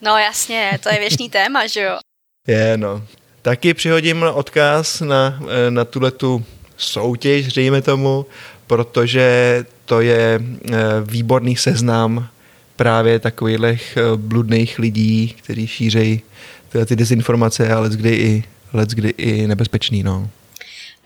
[0.00, 1.96] No jasně, to je věčný téma, že jo?
[2.46, 3.02] Je, no.
[3.42, 6.44] Taky přihodím odkaz na, eh, na tuhle tu
[6.76, 8.26] soutěž, řekněme tomu,
[8.66, 12.28] protože to je eh, výborný seznam
[12.76, 16.22] právě takových bludných lidí, kteří šířejí
[16.84, 20.02] ty dezinformace, ale kdy i, let kdy i nebezpečný.
[20.02, 20.30] No.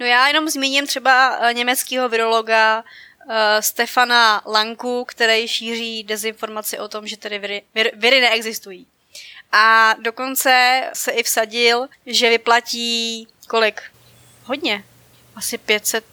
[0.01, 7.07] no já jenom zmíním třeba německého virologa uh, Stefana Lanku, který šíří dezinformaci o tom,
[7.07, 8.87] že tedy viry, viry, viry neexistují.
[9.53, 13.83] A dokonce se i vsadil, že vyplatí kolik?
[14.45, 14.85] Hodně.
[15.37, 16.05] Asi 500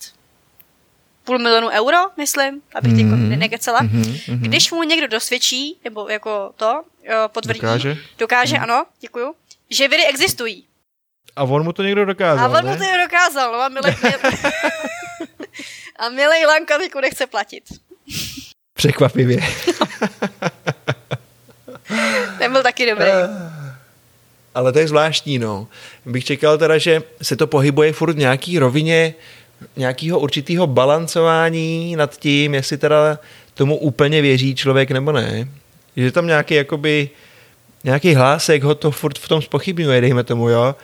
[1.24, 3.30] půl milionu euro, myslím, abych mm-hmm.
[3.30, 3.82] teď nekecela.
[3.82, 4.40] Mm-hmm.
[4.40, 6.84] Když mu někdo dosvědčí, nebo jako to,
[7.28, 8.64] potvrdí, dokáže, dokáže mm.
[8.64, 9.36] ano, děkuju,
[9.70, 10.64] že viry existují.
[11.36, 12.72] A on mu to někdo dokázal, A on ne?
[12.72, 13.96] mu to někdo dokázal, no a milej,
[16.00, 17.64] a milej Lanka teď nechce platit.
[18.74, 19.40] Překvapivě.
[22.38, 23.06] Ten byl taky dobrý.
[23.08, 23.30] Eh,
[24.56, 25.68] ale to je zvláštní, no.
[26.06, 29.14] Bych čekal teda, že se to pohybuje furt v nějaký rovině
[29.76, 33.20] nějakého určitého balancování nad tím, jestli teda
[33.54, 35.48] tomu úplně věří člověk nebo ne.
[35.96, 37.10] Že tam nějaký jakoby,
[37.88, 40.76] nějaký hlásek ho to furt v tom spochybňuje, dejme tomu, jo.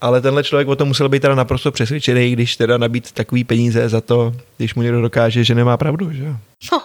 [0.00, 3.88] Ale tenhle člověk o tom musel být teda naprosto přesvědčený, když teda nabít takový peníze
[3.88, 6.34] za to, když mu někdo dokáže, že nemá pravdu, že jo.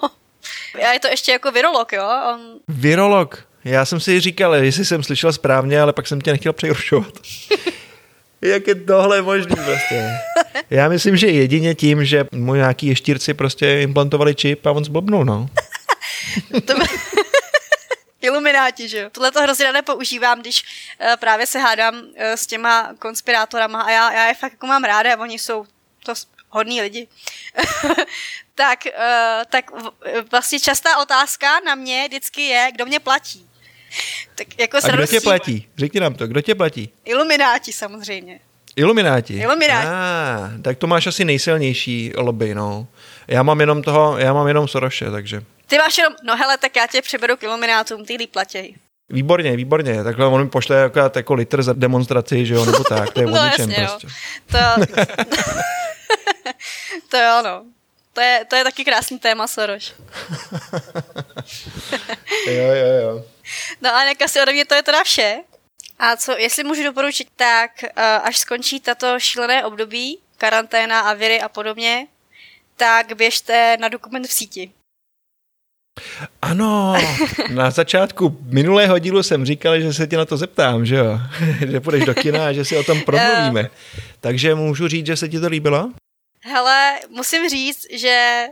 [0.90, 2.10] A je to ještě jako virolog, jo?
[2.34, 2.40] On...
[2.68, 3.48] Virolog.
[3.66, 7.14] Já jsem si říkal, jestli jsem slyšel správně, ale pak jsem tě nechtěl přerušovat.
[8.42, 10.10] Jak je tohle možný prostě?
[10.70, 15.26] Já myslím, že jedině tím, že mu nějaký ještírci prostě implantovali čip a on zblbnul,
[15.26, 15.50] no.
[16.66, 16.86] to by...
[18.24, 19.10] Ilumináti, že jo.
[19.10, 20.64] Tohle to hrozně nepoužívám, když
[21.02, 24.84] uh, právě se hádám uh, s těma konspirátorama a já, já je fakt jako mám
[24.84, 25.66] ráda, oni jsou
[26.06, 26.14] to
[26.50, 27.08] hodní lidi.
[28.56, 29.72] tak, uh, tak
[30.32, 33.50] vlastně častá otázka na mě vždycky je, kdo mě platí.
[34.36, 35.68] Tak jako a kdo tě platí?
[35.78, 36.90] Řekni nám to, kdo tě platí?
[37.06, 38.40] Ilumináti samozřejmě.
[38.76, 39.34] Ilumináti?
[39.34, 39.88] Ilumináti.
[39.88, 42.88] Ah, tak to máš asi nejsilnější lobby, no.
[43.28, 45.44] Já mám jenom toho, já mám jenom Soroše, takže.
[45.74, 48.76] Ty máš jenom, no hele, tak já tě přeberu k iluminátům, ty líp platěj.
[49.10, 50.04] Výborně, výborně.
[50.04, 53.28] Takhle on mi pošle jako, jako litr za demonstraci, že jo, nebo tak, to je
[53.32, 54.08] no, jasně, prostě.
[54.52, 54.58] To,
[57.10, 57.66] to jo, no.
[58.14, 59.92] To je, to je taky krásný téma, Soros.
[62.48, 63.26] jo, jo, jo.
[63.82, 65.44] No a neka si ode mě to je teda vše.
[66.00, 71.42] A co, jestli můžu doporučit, tak uh, až skončí tato šílené období, karanténa a viry
[71.42, 72.08] a podobně,
[72.76, 74.72] tak běžte na dokument v síti.
[76.42, 76.96] Ano,
[77.50, 81.20] na začátku minulého dílu jsem říkal, že se tě na to zeptám, že jo?
[81.72, 83.70] že půjdeš do kina a že si o tom promluvíme.
[84.20, 85.90] Takže můžu říct, že se ti to líbilo?
[86.44, 88.46] Hele, musím říct, že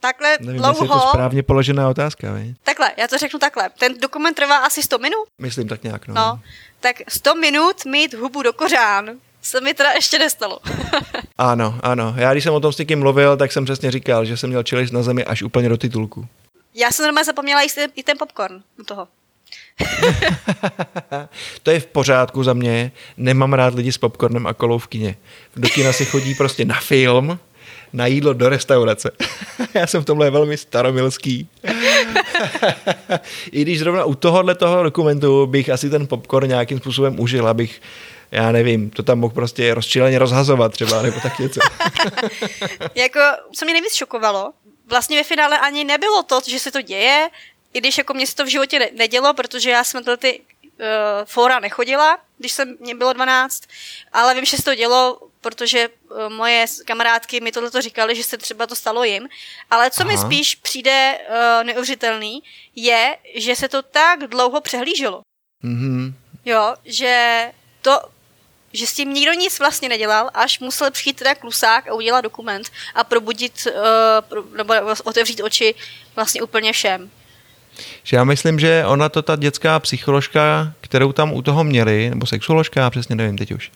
[0.00, 0.84] takhle Nevím, dlouho...
[0.84, 2.54] je to správně položená otázka, vej?
[2.62, 3.70] Takhle, já to řeknu takhle.
[3.78, 5.28] Ten dokument trvá asi 100 minut?
[5.38, 6.14] Myslím tak nějak, no.
[6.14, 6.40] no
[6.80, 9.10] tak 100 minut mít hubu do kořán
[9.42, 10.58] se mi teda ještě nestalo.
[11.38, 12.14] ano, ano.
[12.16, 14.62] Já když jsem o tom s někým mluvil, tak jsem přesně říkal, že jsem měl
[14.62, 16.28] čelist na zemi až úplně do titulku.
[16.80, 19.08] Já jsem normálně zapomněla jíst i ten popcorn u toho.
[21.62, 22.92] to je v pořádku za mě.
[23.16, 25.16] Nemám rád lidi s popcornem a kolou v kině.
[25.56, 27.38] Do kina si chodí prostě na film,
[27.92, 29.10] na jídlo do restaurace.
[29.74, 31.48] Já jsem v tomhle velmi staromilský.
[33.52, 37.80] I když zrovna u tohohle toho dokumentu bych asi ten popcorn nějakým způsobem užil, abych
[38.30, 41.60] já nevím, to tam mohl prostě rozčileně rozhazovat třeba, nebo tak něco.
[42.94, 43.20] jako,
[43.52, 44.52] co mě nejvíc šokovalo,
[44.88, 47.30] vlastně ve finále ani nebylo to, že se to děje,
[47.72, 50.86] i když jako mě se to v životě ne- nedělo, protože já jsem ty uh,
[51.24, 53.62] fóra nechodila, když jsem, mě bylo 12,
[54.12, 58.38] ale vím, že se to dělo, protože uh, moje kamarádky mi tohle říkali, že se
[58.38, 59.28] třeba to stalo jim,
[59.70, 60.10] ale co Aha.
[60.10, 62.42] mi spíš přijde uh, neuvěřitelný,
[62.76, 65.20] je, že se to tak dlouho přehlíželo.
[65.64, 66.12] Mm-hmm.
[66.44, 68.00] Jo, že to
[68.78, 72.70] že s tím nikdo nic vlastně nedělal, až musel přijít teda klusák a udělat dokument
[72.94, 74.74] a probudit, uh, nebo
[75.04, 75.74] otevřít oči
[76.16, 77.10] vlastně úplně všem.
[78.02, 82.26] Že já myslím, že ona to ta dětská psycholožka, kterou tam u toho měli, nebo
[82.26, 83.70] sexuoložka, přesně nevím teď už,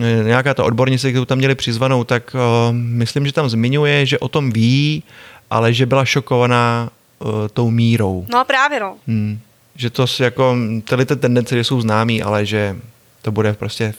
[0.00, 2.40] eh, nějaká ta odbornice, kterou tam měli přizvanou, tak uh,
[2.72, 5.02] myslím, že tam zmiňuje, že o tom ví,
[5.50, 8.26] ale že byla šokovaná uh, tou mírou.
[8.28, 8.96] No právě no.
[9.06, 9.40] Hmm.
[9.76, 10.56] Že to jako,
[10.88, 12.76] tyhle ty tendence jsou známý, ale že
[13.24, 13.94] to bude prostě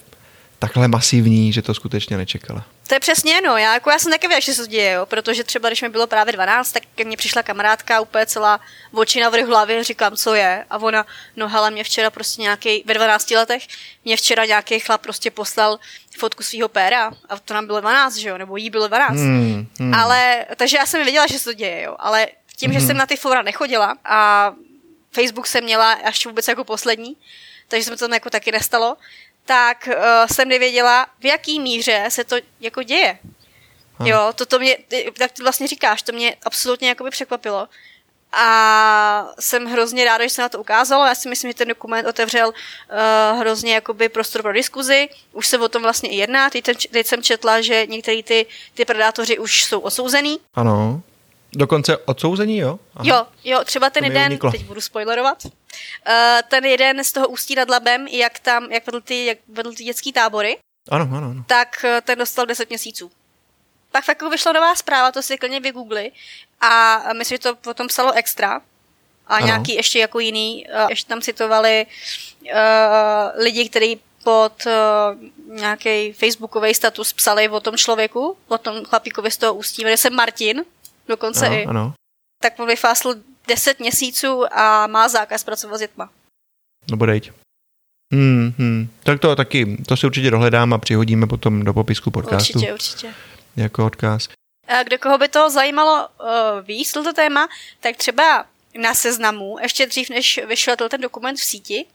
[0.60, 2.66] takhle masivní, že to skutečně nečekala.
[2.88, 3.58] To je přesně, no.
[3.58, 5.90] Já, jako já jsem taky věděla, že se to děje, jo, protože třeba když mi
[5.90, 8.60] bylo právě 12, tak ke mně přišla kamarádka úplně celá
[8.92, 10.66] oči na vrch hlavy, říkám, co je.
[10.70, 11.06] A ona,
[11.36, 13.68] no hele, mě včera prostě nějaký, ve 12 letech,
[14.06, 15.80] mě včera nějaký chlap prostě poslal
[16.18, 19.16] fotku svého péra a to nám bylo 12, že jo, nebo jí bylo 12.
[19.18, 19.94] Hmm, hmm.
[19.94, 22.80] Ale, takže já jsem věděla, že se to děje, jo, ale tím, hmm.
[22.80, 24.52] že jsem na ty fora nechodila a
[25.12, 27.16] Facebook jsem měla až vůbec jako poslední,
[27.76, 28.98] takže se mi to jako taky nestalo,
[29.46, 33.20] tak uh, jsem nevěděla, v jaký míře se to jako děje.
[33.98, 34.08] Ha.
[34.08, 34.78] Jo, to, to mě,
[35.18, 37.68] tak ty vlastně říkáš, to mě absolutně jakoby překvapilo.
[38.32, 41.06] A jsem hrozně ráda, že se na to ukázalo.
[41.06, 45.10] Já si myslím, že ten dokument otevřel uh, hrozně jakoby prostor pro diskuzi.
[45.32, 46.50] Už se o tom vlastně i jedná.
[46.50, 50.40] Teď, teď jsem četla, že některý ty, ty predátoři už jsou osouzený.
[50.54, 51.02] Ano.
[51.56, 52.80] Dokonce odsouzení, jo?
[52.96, 53.04] Aha.
[53.08, 55.52] Jo, jo, třeba ten jeden, teď budu spoilerovat, uh,
[56.50, 59.84] ten jeden z toho Ústí nad Labem, jak tam, jak vedl ty, jak vedl ty
[59.84, 60.58] dětský tábory,
[60.90, 61.44] ano, ano, ano.
[61.48, 63.12] tak uh, ten dostal 10 měsíců.
[63.92, 66.12] Pak fakt jako vyšla nová zpráva, to si klidně vygoogli
[66.62, 68.62] a myslím, že to potom psalo extra
[69.28, 69.46] a ano.
[69.46, 71.86] nějaký ještě jako jiný, uh, ještě tam citovali
[72.44, 72.52] uh,
[73.36, 79.38] lidi, kteří pod uh, nějaký facebookový status psali o tom člověku, o tom chlapíkovi z
[79.38, 80.66] toho ústí, jmenuje se Martin,
[81.08, 81.94] dokonce ano, i, ano.
[82.44, 83.16] tak mu vyfásl
[83.48, 86.10] 10 měsíců a má zákaz pracovat s dětma.
[86.92, 87.32] No bodejť.
[88.14, 88.88] Hmm, hmm.
[89.04, 92.60] Tak to taky, to si určitě dohledám a přihodíme potom do popisku podcastu.
[92.60, 93.14] Určitě, určitě.
[93.56, 94.28] jako odkaz.
[94.84, 96.28] Kdo koho by to zajímalo uh,
[96.62, 97.48] víc, toto téma,
[97.80, 98.46] tak třeba
[98.82, 101.86] na seznamu, ještě dřív, než vyšel ten dokument v síti,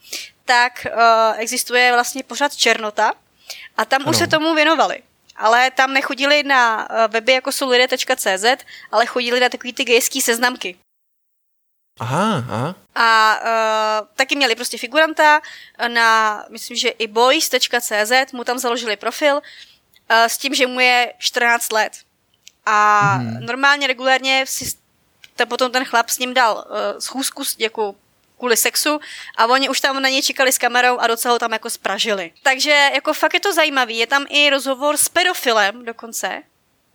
[0.44, 3.12] tak uh, existuje vlastně pořád Černota
[3.76, 4.10] a tam ano.
[4.10, 5.02] už se tomu věnovali.
[5.40, 10.76] Ale tam nechodili na weby jako jsou lidé.cz, ale chodili na takový ty gejský seznamky.
[12.00, 12.74] Aha, aha.
[12.94, 15.40] A uh, taky měli prostě figuranta
[15.88, 19.40] na, myslím, že i boys.cz, mu tam založili profil uh,
[20.10, 21.92] s tím, že mu je 14 let.
[22.66, 23.46] A hmm.
[23.46, 24.72] normálně, regulérně si
[25.36, 27.94] ten, potom ten chlap s ním dal uh, schůzku jako
[28.40, 29.00] kvůli sexu
[29.36, 32.32] a oni už tam na něj čekali s kamerou a docela ho tam jako spražili.
[32.42, 33.98] Takže jako fakt je to zajímavý.
[33.98, 36.42] Je tam i rozhovor s pedofilem dokonce,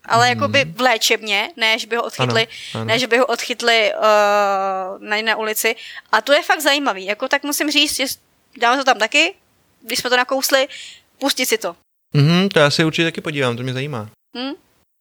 [0.05, 2.85] ale jako by v léčebně, ne, že by ho odchytli, ano, ano.
[2.85, 4.01] ne, že by ho odchytli uh,
[5.01, 5.75] na, na ulici.
[6.11, 7.05] A to je fakt zajímavý.
[7.05, 8.05] Jako tak musím říct, že
[8.57, 9.35] dáme to tam taky,
[9.81, 10.67] když jsme to nakousli,
[11.17, 11.75] pustit si to.
[12.13, 14.09] Mhm, to já si určitě taky podívám, to mě zajímá.
[14.35, 14.53] Hmm?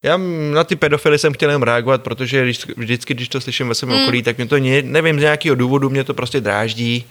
[0.05, 0.17] Já
[0.53, 3.91] na ty pedofily jsem chtěl jen reagovat, protože když, vždycky, když to slyším ve svém
[3.91, 4.03] hmm.
[4.03, 7.05] okolí, tak mě to ne, nevím, z nějakého důvodu mě to prostě dráždí,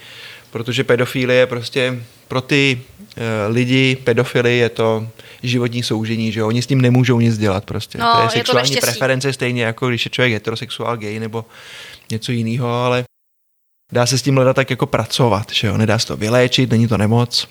[0.51, 2.81] protože pedofilie je prostě pro ty
[3.17, 5.07] uh, lidi, pedofily je to
[5.43, 7.97] životní soužení, že oni s tím nemůžou nic dělat prostě.
[7.97, 11.45] No, to je sexuální je to preference stejně jako když je člověk heterosexuál, gay nebo
[12.11, 13.03] něco jiného, ale
[13.91, 16.87] dá se s tím hledat tak jako pracovat, že jo, nedá se to vyléčit, není
[16.87, 17.47] to nemoc.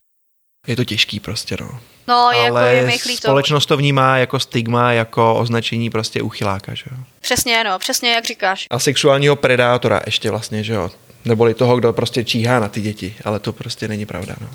[0.66, 1.80] Je to těžký prostě, no.
[2.08, 6.74] No, je jako Ale je mi společnost to vnímá jako stigma, jako označení prostě uchyláka,
[6.74, 6.96] že jo.
[7.20, 8.66] Přesně, no, přesně jak říkáš.
[8.70, 10.90] A sexuálního predátora ještě vlastně, že jo.
[11.24, 14.48] Neboli toho, kdo prostě číhá na ty děti, ale to prostě není pravda, no.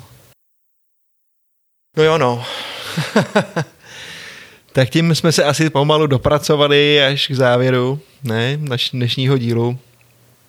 [1.96, 2.44] No jo, no.
[4.72, 9.78] tak tím jsme se asi pomalu dopracovali až k závěru, ne, naš dnešního dílu.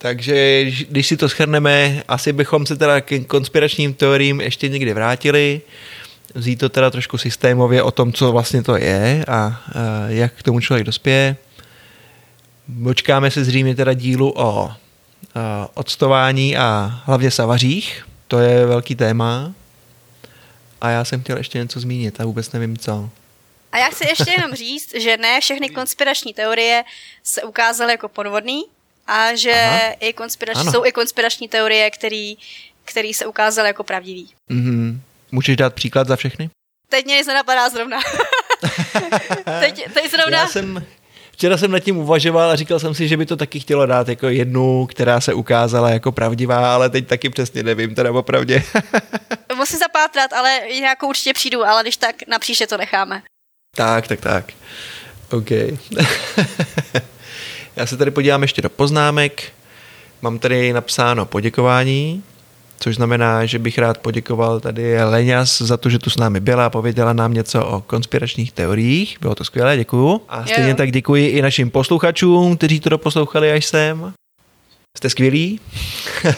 [0.01, 5.61] Takže když si to schrneme, asi bychom se teda k konspiračním teoriím ještě někdy vrátili,
[6.33, 9.61] vzít to teda trošku systémově o tom, co vlastně to je a,
[10.07, 11.35] jak k tomu člověk dospěje.
[12.83, 14.71] Počkáme se zřejmě teda dílu o
[15.73, 19.53] odstování a hlavně savařích, to je velký téma.
[20.81, 23.09] A já jsem chtěl ještě něco zmínit a vůbec nevím co.
[23.71, 26.83] A já chci ještě jenom říct, že ne všechny konspirační teorie
[27.23, 28.63] se ukázaly jako podvodný
[29.09, 31.91] a že i konspirační, jsou i konspirační teorie,
[32.85, 34.29] které se ukázaly jako pravdivý.
[34.51, 34.99] Mm-hmm.
[35.31, 36.49] Můžeš dát příklad za všechny?
[36.89, 37.99] Teď mě nic nenapadá zrovna.
[39.59, 40.37] teď, teď zrovna...
[40.37, 40.85] Já jsem,
[41.31, 44.07] včera jsem nad tím uvažoval a říkal jsem si, že by to taky chtělo dát
[44.07, 48.63] jako jednu, která se ukázala jako pravdivá, ale teď taky přesně nevím, teda opravdě.
[49.55, 53.21] Musím zapátrat, ale nějakou určitě přijdu, ale když tak na příště to necháme.
[53.75, 54.45] Tak, tak, tak.
[55.31, 55.49] OK.
[57.79, 59.43] Já se tady podívám ještě do poznámek.
[60.21, 62.23] Mám tady napsáno poděkování,
[62.79, 66.65] což znamená, že bych rád poděkoval tady Leňas za to, že tu s námi byla
[66.65, 69.17] a pověděla nám něco o konspiračních teoriích.
[69.21, 70.21] Bylo to skvělé, děkuju.
[70.29, 74.13] A stejně tak děkuji i našim posluchačům, kteří to doposlouchali až sem.
[74.97, 75.59] Jste skvělí.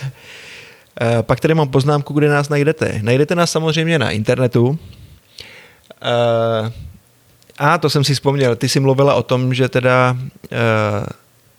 [1.01, 2.99] Eh, pak tady mám poznámku, kde nás najdete.
[3.01, 4.79] Najdete nás samozřejmě na internetu.
[6.01, 6.71] Eh,
[7.57, 10.57] a to jsem si vzpomněl, ty jsi mluvila o tom, že teda uh,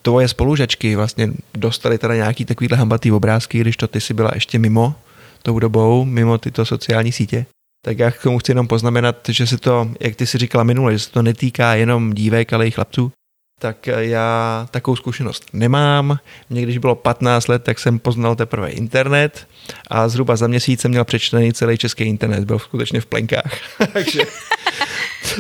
[0.03, 4.59] tvoje spolužačky vlastně dostali teda nějaký takovýhle hambatý obrázky, když to ty jsi byla ještě
[4.59, 4.95] mimo
[5.43, 7.47] tou dobou, mimo tyto sociální sítě.
[7.85, 10.93] Tak já k tomu chci jenom poznamenat, že se to, jak ty si říkala minule,
[10.93, 13.13] že se to netýká jenom dívek, ale i chlapců,
[13.61, 16.19] tak já takovou zkušenost nemám.
[16.51, 19.49] Mně když bylo 15 let, tak jsem poznal teprve internet
[19.91, 23.59] a zhruba za měsíc jsem měl přečtený celý český internet, byl skutečně v plenkách.
[23.93, 24.23] takže,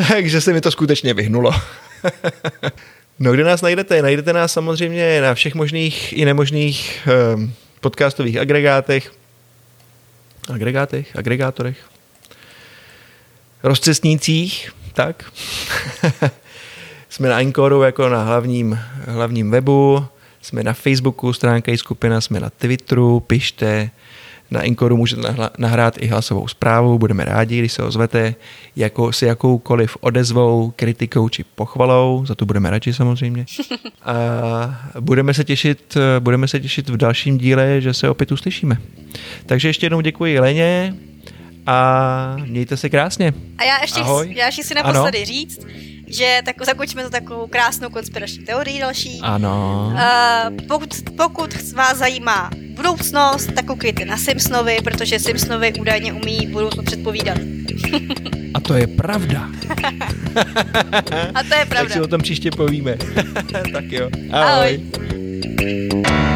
[0.08, 1.52] takže se mi to skutečně vyhnulo.
[3.18, 4.02] No, kde nás najdete?
[4.02, 9.12] Najdete nás samozřejmě na všech možných i nemožných um, podcastových agregátech,
[10.48, 11.76] agregátech, agregátorech,
[13.62, 15.32] rozcestnících, tak.
[17.08, 20.06] jsme na Anchoru jako na hlavním, hlavním webu,
[20.42, 23.90] jsme na Facebooku, stránka i skupina, jsme na Twitteru, pište,
[24.52, 28.34] na Inkoru můžete nahrát i hlasovou zprávu, budeme rádi, když se ozvete
[28.76, 33.44] jako, s jakoukoliv odezvou, kritikou či pochvalou, za to budeme radši samozřejmě.
[34.04, 34.14] A
[35.00, 38.76] budeme se těšit, budeme se těšit v dalším díle, že se opět uslyšíme.
[39.46, 40.94] Takže ještě jednou děkuji Leně
[41.66, 43.32] a mějte se krásně.
[43.58, 44.34] A já ještě, Ahoj.
[44.36, 45.26] já ještě si naposledy ano.
[45.26, 45.66] říct,
[46.12, 49.20] že tak zakončíme to takovou krásnou konspirační teorii další.
[49.22, 49.92] Ano.
[49.94, 56.84] Uh, pokud, pokud vás zajímá budoucnost, tak koukejte na Simpsonovi, protože Simpsonovi údajně umí budoucnost
[56.84, 57.38] předpovídat.
[58.54, 59.48] A to je pravda.
[61.34, 61.82] A to je pravda.
[61.82, 62.96] tak si o tom příště povíme.
[63.72, 64.10] tak jo.
[64.32, 64.80] Ahoj.
[65.62, 66.31] Ahoj.